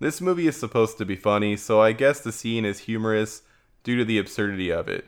This 0.00 0.20
movie 0.20 0.46
is 0.46 0.56
supposed 0.56 0.96
to 0.98 1.04
be 1.04 1.16
funny, 1.16 1.56
so 1.56 1.80
I 1.80 1.90
guess 1.90 2.20
the 2.20 2.30
scene 2.30 2.64
is 2.64 2.80
humorous 2.80 3.42
due 3.82 3.96
to 3.96 4.04
the 4.04 4.18
absurdity 4.18 4.70
of 4.70 4.86
it. 4.88 5.06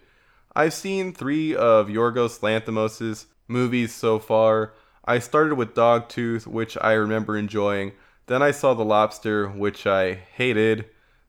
I've 0.57 0.74
seen 0.74 1.12
three 1.12 1.55
of 1.55 1.87
Yorgos 1.87 2.40
Lanthimos' 2.40 3.26
movies 3.46 3.94
so 3.94 4.18
far. 4.18 4.72
I 5.05 5.20
started 5.20 5.55
with 5.55 5.74
Dogtooth, 5.74 6.46
which 6.46 6.76
I 6.81 6.94
remember 6.94 7.37
enjoying. 7.37 7.92
Then 8.26 8.42
I 8.42 8.50
saw 8.50 8.74
The 8.74 8.85
Lobster, 8.85 9.48
which 9.48 9.87
I 9.87 10.14
hated. 10.14 10.87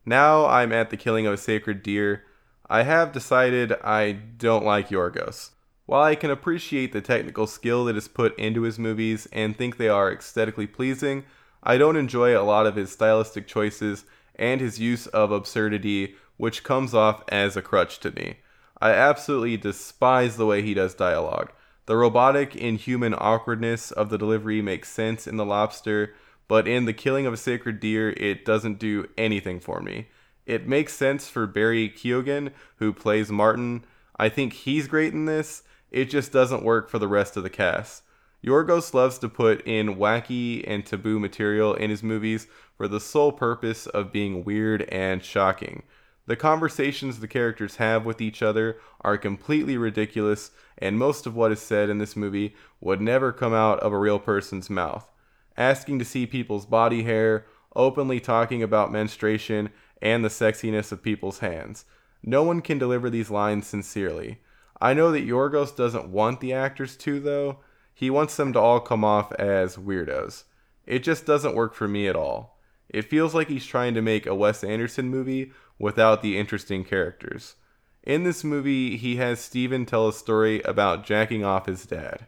Now 0.07 0.47
I'm 0.47 0.71
at 0.71 0.89
The 0.89 0.97
Killing 0.97 1.27
of 1.27 1.33
a 1.33 1.37
Sacred 1.37 1.83
Deer. 1.83 2.23
I 2.67 2.81
have 2.81 3.11
decided 3.11 3.73
I 3.83 4.13
don't 4.13 4.65
like 4.65 4.89
Yorgos. 4.89 5.51
While 5.85 6.01
I 6.01 6.15
can 6.15 6.31
appreciate 6.31 6.93
the 6.93 7.01
technical 7.01 7.45
skill 7.45 7.85
that 7.85 7.97
is 7.97 8.07
put 8.07 8.37
into 8.39 8.63
his 8.63 8.79
movies 8.79 9.27
and 9.31 9.55
think 9.55 9.77
they 9.77 9.89
are 9.89 10.11
aesthetically 10.11 10.65
pleasing, 10.65 11.25
I 11.63 11.77
don't 11.77 11.95
enjoy 11.95 12.37
a 12.37 12.43
lot 12.43 12.65
of 12.65 12.75
his 12.75 12.91
stylistic 12.91 13.47
choices 13.47 14.05
and 14.35 14.59
his 14.59 14.79
use 14.79 15.07
of 15.07 15.31
absurdity, 15.31 16.15
which 16.37 16.63
comes 16.63 16.93
off 16.93 17.23
as 17.29 17.55
a 17.55 17.61
crutch 17.61 17.99
to 17.99 18.11
me. 18.11 18.37
I 18.81 18.91
absolutely 18.91 19.57
despise 19.57 20.37
the 20.37 20.45
way 20.47 20.63
he 20.63 20.73
does 20.73 20.95
dialogue. 20.95 21.51
The 21.85 21.95
robotic, 21.95 22.55
inhuman 22.55 23.13
awkwardness 23.13 23.91
of 23.91 24.09
the 24.09 24.17
delivery 24.17 24.61
makes 24.61 24.89
sense 24.89 25.27
in 25.27 25.37
The 25.37 25.45
Lobster, 25.45 26.15
but 26.47 26.67
in 26.67 26.85
The 26.85 26.93
Killing 26.93 27.25
of 27.25 27.33
a 27.33 27.37
Sacred 27.37 27.79
Deer, 27.79 28.11
it 28.11 28.43
doesn't 28.43 28.79
do 28.79 29.07
anything 29.17 29.59
for 29.59 29.81
me. 29.81 30.07
It 30.45 30.67
makes 30.67 30.93
sense 30.93 31.27
for 31.27 31.45
Barry 31.45 31.89
Keoghan, 31.89 32.51
who 32.77 32.91
plays 32.91 33.31
Martin. 33.31 33.85
I 34.17 34.29
think 34.29 34.53
he's 34.53 34.87
great 34.87 35.13
in 35.13 35.25
this. 35.25 35.63
It 35.91 36.05
just 36.05 36.31
doesn't 36.31 36.63
work 36.63 36.89
for 36.89 36.97
the 36.97 37.07
rest 37.07 37.37
of 37.37 37.43
the 37.43 37.49
cast. 37.49 38.03
Yorgos 38.43 38.93
loves 38.93 39.19
to 39.19 39.29
put 39.29 39.65
in 39.67 39.95
wacky 39.95 40.63
and 40.67 40.85
taboo 40.85 41.19
material 41.19 41.73
in 41.75 41.89
his 41.89 42.01
movies 42.01 42.47
for 42.75 42.87
the 42.87 42.99
sole 42.99 43.31
purpose 43.31 43.85
of 43.85 44.11
being 44.11 44.43
weird 44.43 44.81
and 44.89 45.23
shocking. 45.23 45.83
The 46.25 46.35
conversations 46.35 47.19
the 47.19 47.27
characters 47.27 47.75
have 47.75 48.05
with 48.05 48.21
each 48.21 48.41
other 48.41 48.77
are 49.01 49.17
completely 49.17 49.77
ridiculous, 49.77 50.51
and 50.77 50.97
most 50.97 51.25
of 51.25 51.35
what 51.35 51.51
is 51.51 51.59
said 51.59 51.89
in 51.89 51.97
this 51.97 52.15
movie 52.15 52.55
would 52.79 53.01
never 53.01 53.31
come 53.31 53.53
out 53.53 53.79
of 53.81 53.91
a 53.91 53.99
real 53.99 54.19
person's 54.19 54.69
mouth. 54.69 55.11
Asking 55.57 55.99
to 55.99 56.05
see 56.05 56.25
people's 56.25 56.65
body 56.65 57.03
hair, 57.03 57.45
openly 57.75 58.19
talking 58.19 58.63
about 58.63 58.91
menstruation, 58.91 59.69
and 60.01 60.25
the 60.25 60.29
sexiness 60.29 60.91
of 60.91 61.03
people's 61.03 61.39
hands. 61.39 61.85
No 62.23 62.43
one 62.43 62.61
can 62.61 62.77
deliver 62.77 63.09
these 63.09 63.29
lines 63.29 63.67
sincerely. 63.67 64.39
I 64.79 64.93
know 64.93 65.11
that 65.11 65.27
Yorgos 65.27 65.75
doesn't 65.75 66.09
want 66.09 66.39
the 66.39 66.53
actors 66.53 66.95
to, 66.97 67.19
though. 67.19 67.59
He 68.01 68.09
wants 68.09 68.35
them 68.35 68.51
to 68.53 68.59
all 68.59 68.79
come 68.79 69.05
off 69.05 69.31
as 69.33 69.77
weirdos. 69.77 70.45
It 70.87 71.03
just 71.03 71.27
doesn't 71.27 71.53
work 71.53 71.75
for 71.75 71.87
me 71.87 72.07
at 72.07 72.15
all. 72.15 72.59
It 72.89 73.07
feels 73.07 73.35
like 73.35 73.47
he's 73.47 73.63
trying 73.63 73.93
to 73.93 74.01
make 74.01 74.25
a 74.25 74.33
Wes 74.33 74.63
Anderson 74.63 75.07
movie 75.07 75.51
without 75.77 76.23
the 76.23 76.35
interesting 76.35 76.83
characters. 76.83 77.57
In 78.01 78.23
this 78.23 78.43
movie, 78.43 78.97
he 78.97 79.17
has 79.17 79.39
Steven 79.39 79.85
tell 79.85 80.07
a 80.07 80.13
story 80.13 80.63
about 80.63 81.05
jacking 81.05 81.45
off 81.45 81.67
his 81.67 81.85
dad. 81.85 82.25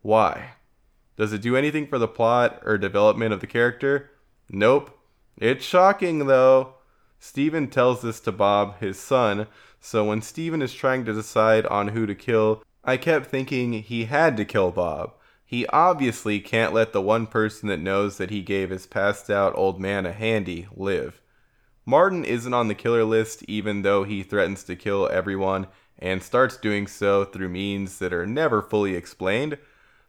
Why? 0.00 0.50
Does 1.16 1.32
it 1.32 1.42
do 1.42 1.56
anything 1.56 1.88
for 1.88 1.98
the 1.98 2.06
plot 2.06 2.62
or 2.62 2.78
development 2.78 3.32
of 3.32 3.40
the 3.40 3.48
character? 3.48 4.12
Nope. 4.48 4.96
It's 5.36 5.64
shocking, 5.64 6.28
though. 6.28 6.74
Steven 7.18 7.66
tells 7.66 8.00
this 8.00 8.20
to 8.20 8.30
Bob, 8.30 8.78
his 8.78 8.96
son, 8.96 9.48
so 9.80 10.04
when 10.04 10.22
Steven 10.22 10.62
is 10.62 10.72
trying 10.72 11.04
to 11.04 11.12
decide 11.12 11.66
on 11.66 11.88
who 11.88 12.06
to 12.06 12.14
kill, 12.14 12.62
I 12.84 12.96
kept 12.96 13.26
thinking 13.26 13.72
he 13.72 14.04
had 14.04 14.36
to 14.36 14.44
kill 14.44 14.70
Bob. 14.70 15.14
He 15.46 15.64
obviously 15.68 16.40
can't 16.40 16.74
let 16.74 16.92
the 16.92 17.00
one 17.00 17.28
person 17.28 17.68
that 17.68 17.78
knows 17.78 18.18
that 18.18 18.30
he 18.30 18.42
gave 18.42 18.70
his 18.70 18.84
passed 18.84 19.30
out 19.30 19.56
old 19.56 19.80
man 19.80 20.04
a 20.04 20.12
handy 20.12 20.66
live. 20.74 21.22
Martin 21.84 22.24
isn't 22.24 22.52
on 22.52 22.66
the 22.66 22.74
killer 22.74 23.04
list 23.04 23.44
even 23.46 23.82
though 23.82 24.02
he 24.02 24.24
threatens 24.24 24.64
to 24.64 24.74
kill 24.74 25.08
everyone 25.08 25.68
and 26.00 26.20
starts 26.20 26.56
doing 26.56 26.88
so 26.88 27.24
through 27.24 27.48
means 27.48 28.00
that 28.00 28.12
are 28.12 28.26
never 28.26 28.60
fully 28.60 28.96
explained. 28.96 29.56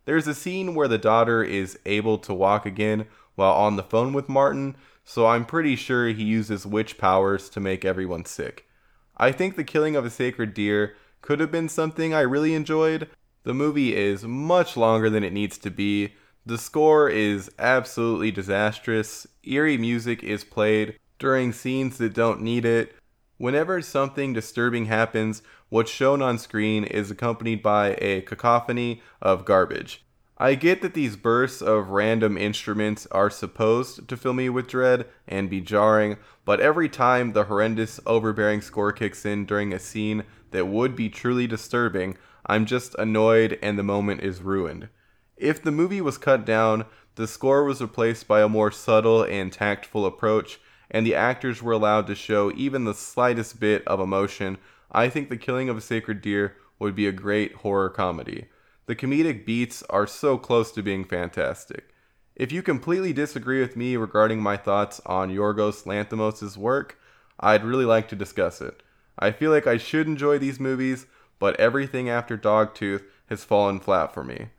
There's 0.05 0.27
a 0.27 0.33
scene 0.33 0.73
where 0.73 0.87
the 0.87 0.97
daughter 0.97 1.43
is 1.43 1.77
able 1.85 2.17
to 2.19 2.33
walk 2.33 2.65
again 2.65 3.05
while 3.35 3.53
on 3.53 3.75
the 3.75 3.83
phone 3.83 4.13
with 4.13 4.27
Martin, 4.27 4.75
so 5.05 5.27
I'm 5.27 5.45
pretty 5.45 5.75
sure 5.75 6.07
he 6.07 6.23
uses 6.23 6.65
witch 6.65 6.97
powers 6.97 7.47
to 7.49 7.59
make 7.59 7.85
everyone 7.85 8.25
sick. 8.25 8.67
I 9.15 9.31
think 9.31 9.55
the 9.55 9.63
killing 9.63 9.95
of 9.95 10.03
a 10.03 10.09
sacred 10.09 10.55
deer 10.55 10.95
could 11.21 11.39
have 11.39 11.51
been 11.51 11.69
something 11.69 12.11
I 12.11 12.21
really 12.21 12.55
enjoyed. 12.55 13.07
The 13.47 13.53
movie 13.53 13.95
is 13.95 14.25
much 14.25 14.75
longer 14.75 15.09
than 15.09 15.23
it 15.23 15.31
needs 15.31 15.57
to 15.59 15.71
be. 15.71 16.15
The 16.45 16.57
score 16.57 17.07
is 17.07 17.49
absolutely 17.57 18.29
disastrous. 18.29 19.25
Eerie 19.45 19.77
music 19.77 20.21
is 20.21 20.43
played 20.43 20.99
during 21.17 21.53
scenes 21.53 21.97
that 21.99 22.13
don't 22.13 22.41
need 22.41 22.65
it. 22.65 22.93
Whenever 23.37 23.81
something 23.81 24.33
disturbing 24.33 24.87
happens, 24.87 25.43
what's 25.69 25.89
shown 25.89 26.21
on 26.21 26.37
screen 26.37 26.83
is 26.83 27.09
accompanied 27.09 27.63
by 27.63 27.97
a 28.01 28.19
cacophony 28.19 29.01
of 29.21 29.45
garbage. 29.45 30.03
I 30.37 30.55
get 30.55 30.81
that 30.81 30.93
these 30.93 31.15
bursts 31.15 31.61
of 31.61 31.91
random 31.91 32.37
instruments 32.37 33.07
are 33.11 33.29
supposed 33.29 34.09
to 34.09 34.17
fill 34.17 34.33
me 34.33 34.49
with 34.49 34.67
dread 34.67 35.05
and 35.25 35.49
be 35.49 35.61
jarring, 35.61 36.17
but 36.43 36.59
every 36.59 36.89
time 36.89 37.31
the 37.31 37.45
horrendous, 37.45 38.01
overbearing 38.05 38.59
score 38.59 38.91
kicks 38.91 39.25
in 39.25 39.45
during 39.45 39.71
a 39.71 39.79
scene 39.79 40.25
that 40.51 40.67
would 40.67 40.97
be 40.97 41.07
truly 41.07 41.47
disturbing, 41.47 42.17
I'm 42.47 42.65
just 42.65 42.95
annoyed 42.95 43.59
and 43.61 43.77
the 43.77 43.83
moment 43.83 44.21
is 44.21 44.41
ruined. 44.41 44.89
If 45.35 45.61
the 45.61 45.71
movie 45.71 46.01
was 46.01 46.17
cut 46.17 46.45
down, 46.45 46.85
the 47.15 47.27
score 47.27 47.63
was 47.63 47.81
replaced 47.81 48.27
by 48.27 48.41
a 48.41 48.49
more 48.49 48.71
subtle 48.71 49.23
and 49.23 49.51
tactful 49.51 50.05
approach, 50.05 50.59
and 50.89 51.05
the 51.05 51.15
actors 51.15 51.61
were 51.61 51.73
allowed 51.73 52.07
to 52.07 52.15
show 52.15 52.51
even 52.55 52.85
the 52.85 52.93
slightest 52.93 53.59
bit 53.59 53.85
of 53.85 53.99
emotion, 53.99 54.57
I 54.91 55.09
think 55.09 55.29
The 55.29 55.37
Killing 55.37 55.67
of 55.67 55.77
a 55.77 55.81
Sacred 55.81 56.21
Deer 56.21 56.55
would 56.79 56.95
be 56.95 57.07
a 57.07 57.11
great 57.11 57.55
horror 57.55 57.89
comedy. 57.89 58.45
The 58.85 58.95
comedic 58.95 59.45
beats 59.45 59.83
are 59.89 60.07
so 60.07 60.37
close 60.37 60.71
to 60.71 60.81
being 60.81 61.03
fantastic. 61.03 61.89
If 62.35 62.51
you 62.51 62.61
completely 62.61 63.13
disagree 63.13 63.59
with 63.59 63.75
me 63.75 63.97
regarding 63.97 64.41
my 64.41 64.55
thoughts 64.55 65.01
on 65.05 65.29
Yorgos 65.33 65.85
Lanthimos' 65.85 66.55
work, 66.55 66.97
I'd 67.39 67.65
really 67.65 67.85
like 67.85 68.07
to 68.09 68.15
discuss 68.15 68.61
it. 68.61 68.81
I 69.19 69.31
feel 69.31 69.51
like 69.51 69.67
I 69.67 69.77
should 69.77 70.07
enjoy 70.07 70.37
these 70.37 70.59
movies, 70.59 71.07
but 71.39 71.59
everything 71.59 72.09
after 72.09 72.37
Dogtooth 72.37 73.03
has 73.27 73.43
fallen 73.43 73.79
flat 73.79 74.13
for 74.13 74.23
me. 74.23 74.49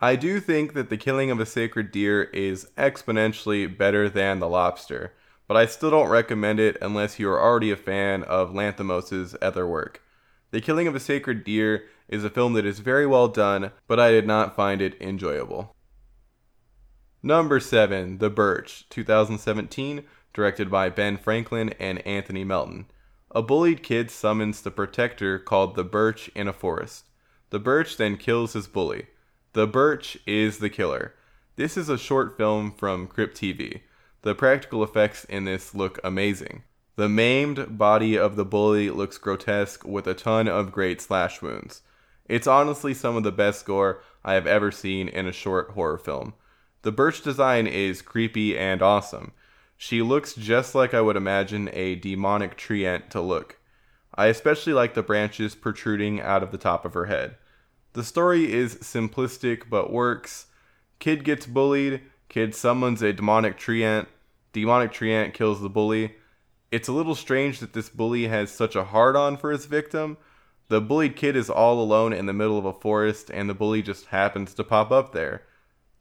I 0.00 0.16
do 0.16 0.40
think 0.40 0.74
that 0.74 0.90
The 0.90 0.96
Killing 0.96 1.30
of 1.30 1.40
a 1.40 1.46
Sacred 1.46 1.90
Deer 1.90 2.24
is 2.24 2.68
exponentially 2.76 3.76
better 3.76 4.08
than 4.08 4.38
The 4.38 4.48
Lobster 4.48 5.12
but 5.46 5.56
I 5.56 5.66
still 5.66 5.90
don't 5.90 6.08
recommend 6.08 6.58
it 6.58 6.76
unless 6.80 7.18
you 7.18 7.28
are 7.30 7.40
already 7.40 7.70
a 7.70 7.76
fan 7.76 8.22
of 8.24 8.52
Lanthimos' 8.52 9.36
other 9.42 9.66
work. 9.66 10.02
The 10.50 10.60
Killing 10.60 10.86
of 10.86 10.94
a 10.94 11.00
Sacred 11.00 11.44
Deer 11.44 11.84
is 12.08 12.24
a 12.24 12.30
film 12.30 12.54
that 12.54 12.66
is 12.66 12.78
very 12.78 13.06
well 13.06 13.28
done, 13.28 13.72
but 13.86 14.00
I 14.00 14.10
did 14.10 14.26
not 14.26 14.56
find 14.56 14.80
it 14.80 15.00
enjoyable. 15.00 15.74
Number 17.22 17.60
7, 17.60 18.18
The 18.18 18.30
Birch, 18.30 18.86
2017, 18.90 20.04
directed 20.32 20.70
by 20.70 20.90
Ben 20.90 21.16
Franklin 21.16 21.70
and 21.78 22.06
Anthony 22.06 22.44
Melton. 22.44 22.86
A 23.36 23.42
bullied 23.42 23.82
kid 23.82 24.12
summons 24.12 24.60
the 24.60 24.70
protector 24.70 25.40
called 25.40 25.74
the 25.74 25.82
Birch 25.82 26.30
in 26.36 26.46
a 26.46 26.52
forest. 26.52 27.06
The 27.50 27.58
Birch 27.58 27.96
then 27.96 28.16
kills 28.16 28.52
his 28.52 28.68
bully. 28.68 29.08
The 29.54 29.66
Birch 29.66 30.16
is 30.24 30.58
the 30.58 30.70
killer. 30.70 31.14
This 31.56 31.76
is 31.76 31.88
a 31.88 31.98
short 31.98 32.36
film 32.36 32.70
from 32.70 33.08
Crypt 33.08 33.36
TV. 33.36 33.80
The 34.22 34.36
practical 34.36 34.84
effects 34.84 35.24
in 35.24 35.46
this 35.46 35.74
look 35.74 35.98
amazing. 36.04 36.62
The 36.94 37.08
maimed 37.08 37.76
body 37.76 38.16
of 38.16 38.36
the 38.36 38.44
bully 38.44 38.88
looks 38.88 39.18
grotesque 39.18 39.84
with 39.84 40.06
a 40.06 40.14
ton 40.14 40.46
of 40.46 40.70
great 40.70 41.00
slash 41.00 41.42
wounds. 41.42 41.82
It's 42.26 42.46
honestly 42.46 42.94
some 42.94 43.16
of 43.16 43.24
the 43.24 43.32
best 43.32 43.66
gore 43.66 44.00
I 44.24 44.34
have 44.34 44.46
ever 44.46 44.70
seen 44.70 45.08
in 45.08 45.26
a 45.26 45.32
short 45.32 45.70
horror 45.70 45.98
film. 45.98 46.34
The 46.82 46.92
Birch 46.92 47.20
design 47.20 47.66
is 47.66 48.00
creepy 48.00 48.56
and 48.56 48.80
awesome. 48.80 49.32
She 49.76 50.02
looks 50.02 50.34
just 50.34 50.74
like 50.74 50.94
I 50.94 51.00
would 51.00 51.16
imagine 51.16 51.68
a 51.72 51.96
demonic 51.96 52.56
tree 52.56 52.86
ant 52.86 53.10
to 53.10 53.20
look. 53.20 53.58
I 54.14 54.26
especially 54.26 54.72
like 54.72 54.94
the 54.94 55.02
branches 55.02 55.54
protruding 55.54 56.20
out 56.20 56.42
of 56.42 56.52
the 56.52 56.58
top 56.58 56.84
of 56.84 56.94
her 56.94 57.06
head. 57.06 57.36
The 57.94 58.04
story 58.04 58.52
is 58.52 58.76
simplistic 58.76 59.68
but 59.68 59.92
works. 59.92 60.46
Kid 60.98 61.24
gets 61.24 61.46
bullied, 61.46 62.02
kid 62.28 62.54
summons 62.54 63.02
a 63.02 63.12
demonic 63.12 63.58
tree 63.58 63.84
ant, 63.84 64.08
demonic 64.52 64.92
tree 64.92 65.12
ant 65.12 65.34
kills 65.34 65.60
the 65.60 65.68
bully. 65.68 66.14
It's 66.70 66.88
a 66.88 66.92
little 66.92 67.14
strange 67.14 67.60
that 67.60 67.72
this 67.72 67.88
bully 67.88 68.28
has 68.28 68.50
such 68.50 68.74
a 68.74 68.84
hard 68.84 69.16
on 69.16 69.36
for 69.36 69.50
his 69.50 69.66
victim. 69.66 70.16
The 70.68 70.80
bullied 70.80 71.14
kid 71.14 71.36
is 71.36 71.50
all 71.50 71.80
alone 71.80 72.12
in 72.12 72.26
the 72.26 72.32
middle 72.32 72.58
of 72.58 72.64
a 72.64 72.72
forest, 72.72 73.30
and 73.32 73.48
the 73.48 73.54
bully 73.54 73.82
just 73.82 74.06
happens 74.06 74.54
to 74.54 74.64
pop 74.64 74.90
up 74.90 75.12
there. 75.12 75.42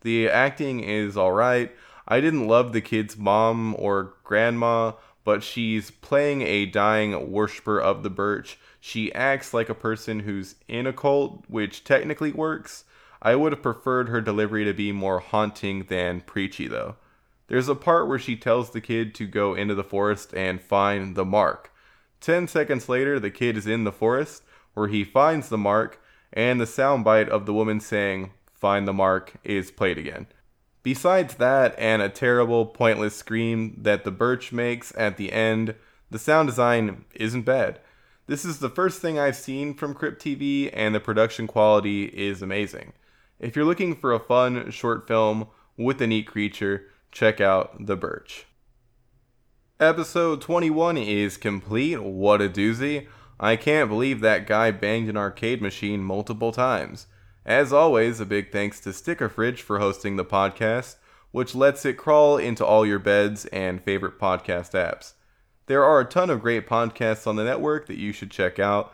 The 0.02 0.30
acting 0.30 0.80
is 0.80 1.18
alright. 1.18 1.76
I 2.08 2.20
didn't 2.20 2.48
love 2.48 2.74
the 2.74 2.82
kid's 2.82 3.18
mom 3.18 3.76
or 3.78 4.14
grandma, 4.24 4.94
but 5.24 5.44
she's 5.44 5.92
playing 5.92 6.42
a 6.42 6.66
dying 6.66 7.32
worshiper 7.32 7.80
of 7.80 8.04
the 8.04 8.10
birch. 8.10 8.60
She 8.80 9.14
acts 9.14 9.54
like 9.54 9.70
a 9.70 9.76
person 9.76 10.22
who's 10.22 10.56
in 10.68 10.86
a 10.86 10.94
cult, 10.94 11.46
which 11.48 11.84
technically 11.84 12.32
works. 12.32 12.84
I 13.22 13.36
would 13.36 13.54
have 13.54 13.62
preferred 13.62 14.10
her 14.10 14.20
delivery 14.20 14.66
to 14.66 14.74
be 14.74 14.92
more 14.92 15.20
haunting 15.20 15.86
than 15.86 16.22
preachy, 16.22 16.68
though. 16.68 16.98
There's 17.48 17.70
a 17.70 17.76
part 17.76 18.08
where 18.08 18.20
she 18.20 18.36
tells 18.36 18.72
the 18.72 18.82
kid 18.82 19.16
to 19.16 19.26
go 19.26 19.54
into 19.54 19.76
the 19.76 19.84
forest 19.84 20.34
and 20.34 20.62
find 20.62 21.16
the 21.16 21.26
mark. 21.26 21.72
Ten 22.20 22.48
seconds 22.48 22.90
later, 22.90 23.20
the 23.20 23.32
kid 23.32 23.56
is 23.56 23.68
in 23.68 23.86
the 23.86 23.92
forest 23.92 24.44
where 24.74 24.88
he 24.88 25.04
finds 25.04 25.50
the 25.50 25.58
mark, 25.58 26.02
and 26.32 26.60
the 26.60 26.66
soundbite 26.66 27.30
of 27.30 27.46
the 27.46 27.54
woman 27.54 27.80
saying, 27.80 28.32
Find 28.54 28.88
the 28.88 28.94
mark, 28.94 29.34
is 29.44 29.72
played 29.72 29.98
again. 29.98 30.28
Besides 30.84 31.36
that, 31.36 31.74
and 31.78 32.02
a 32.02 32.10
terrible, 32.10 32.66
pointless 32.66 33.16
scream 33.16 33.78
that 33.82 34.04
the 34.04 34.12
birch 34.12 34.52
makes 34.52 34.94
at 34.98 35.16
the 35.16 35.32
end, 35.32 35.76
the 36.12 36.20
sound 36.20 36.50
design 36.50 37.06
isn't 37.16 37.44
bad. 37.44 37.80
This 38.28 38.44
is 38.46 38.60
the 38.60 38.70
first 38.70 39.02
thing 39.02 39.18
I've 39.18 39.36
seen 39.36 39.74
from 39.74 39.94
Crypt 39.94 40.22
TV, 40.22 40.70
and 40.74 40.94
the 40.94 41.00
production 41.00 41.48
quality 41.48 42.06
is 42.06 42.42
amazing. 42.42 42.94
If 43.40 43.56
you're 43.56 43.66
looking 43.66 43.96
for 43.96 44.14
a 44.14 44.20
fun 44.20 44.72
short 44.72 45.08
film 45.08 45.48
with 45.78 46.02
a 46.02 46.08
neat 46.08 46.28
creature, 46.28 46.90
check 47.12 47.42
out 47.42 47.86
The 47.86 47.96
Birch. 47.96 48.46
Episode 49.80 50.42
21 50.42 50.98
is 50.98 51.36
complete. 51.36 52.02
What 52.02 52.42
a 52.42 52.48
doozy. 52.48 53.08
I 53.40 53.56
can't 53.56 53.90
believe 53.90 54.22
that 54.22 54.48
guy 54.48 54.72
banged 54.72 55.10
an 55.10 55.18
arcade 55.18 55.62
machine 55.62 56.04
multiple 56.04 56.52
times. 56.52 57.08
As 57.46 57.74
always, 57.74 58.22
a 58.22 58.26
big 58.26 58.52
thanks 58.54 58.80
to 58.82 58.94
Sticker 58.94 59.28
Fridge 59.28 59.62
for 59.62 59.80
hosting 59.80 60.16
the 60.16 60.24
podcast, 60.24 60.96
which 61.32 61.54
lets 61.54 61.86
it 61.86 61.98
crawl 61.98 62.38
into 62.38 62.66
all 62.66 62.86
your 62.86 63.00
beds 63.00 63.46
and 63.48 63.84
favorite 63.84 64.18
podcast 64.18 64.72
apps. 64.72 65.14
There 65.66 65.84
are 65.84 66.00
a 66.00 66.06
ton 66.06 66.30
of 66.30 66.42
great 66.42 66.68
podcasts 66.68 67.28
on 67.28 67.36
the 67.36 67.44
network 67.44 67.88
that 67.88 68.00
you 68.00 68.14
should 68.14 68.32
check 68.32 68.60
out. 68.60 68.94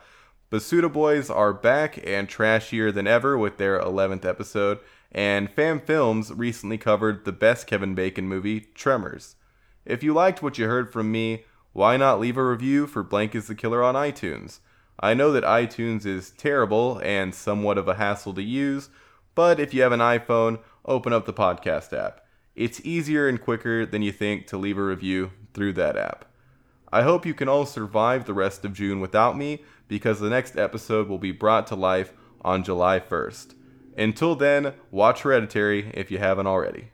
Basuda 0.52 0.92
Boys 0.92 1.30
are 1.30 1.54
back 1.54 2.00
and 2.04 2.28
trashier 2.28 2.92
than 2.92 3.06
ever 3.06 3.38
with 3.38 3.58
their 3.58 3.80
11th 3.80 4.26
episode, 4.26 4.80
and 5.12 5.52
Fam 5.52 5.80
Films 5.80 6.34
recently 6.34 6.80
covered 6.80 7.26
the 7.26 7.32
best 7.32 7.68
Kevin 7.68 7.94
Bacon 7.94 8.28
movie, 8.28 8.62
Tremors. 8.62 9.36
If 9.86 10.02
you 10.02 10.12
liked 10.14 10.42
what 10.42 10.58
you 10.58 10.66
heard 10.66 10.92
from 10.92 11.12
me, 11.12 11.46
why 11.74 11.98
not 11.98 12.20
leave 12.20 12.38
a 12.38 12.44
review 12.44 12.88
for 12.88 13.04
Blank 13.04 13.36
is 13.36 13.46
the 13.46 13.54
Killer 13.54 13.84
on 13.84 13.94
iTunes? 13.94 14.60
I 15.00 15.14
know 15.14 15.32
that 15.32 15.46
iTunes 15.46 16.06
is 16.06 16.32
terrible 16.32 17.00
and 17.04 17.34
somewhat 17.34 17.78
of 17.78 17.88
a 17.88 17.96
hassle 17.96 18.34
to 18.34 18.44
use, 18.44 18.90
but 19.34 19.60
if 19.60 19.74
you 19.74 19.82
have 19.82 19.94
an 19.94 20.02
iPhone, 20.02 20.60
open 20.86 21.14
up 21.14 21.26
the 21.26 21.34
podcast 21.34 21.98
app. 21.98 22.22
It's 22.56 22.82
easier 22.84 23.30
and 23.30 23.42
quicker 23.42 23.86
than 23.86 24.02
you 24.02 24.12
think 24.12 24.48
to 24.48 24.58
leave 24.58 24.78
a 24.78 24.84
review 24.84 25.32
through 25.54 25.74
that 25.74 25.96
app. 25.96 26.26
I 26.92 27.04
hope 27.04 27.26
you 27.26 27.34
can 27.34 27.48
all 27.48 27.66
survive 27.66 28.26
the 28.26 28.34
rest 28.34 28.66
of 28.66 28.74
June 28.74 29.00
without 29.00 29.38
me 29.38 29.64
because 29.88 30.20
the 30.20 30.30
next 30.30 30.58
episode 30.58 31.08
will 31.08 31.18
be 31.18 31.32
brought 31.32 31.68
to 31.68 31.76
life 31.76 32.12
on 32.42 32.64
July 32.64 33.00
1st. 33.00 33.54
Until 33.98 34.36
then, 34.36 34.74
watch 34.92 35.22
Hereditary 35.22 35.92
if 35.94 36.12
you 36.12 36.18
haven't 36.18 36.48
already. 36.48 36.92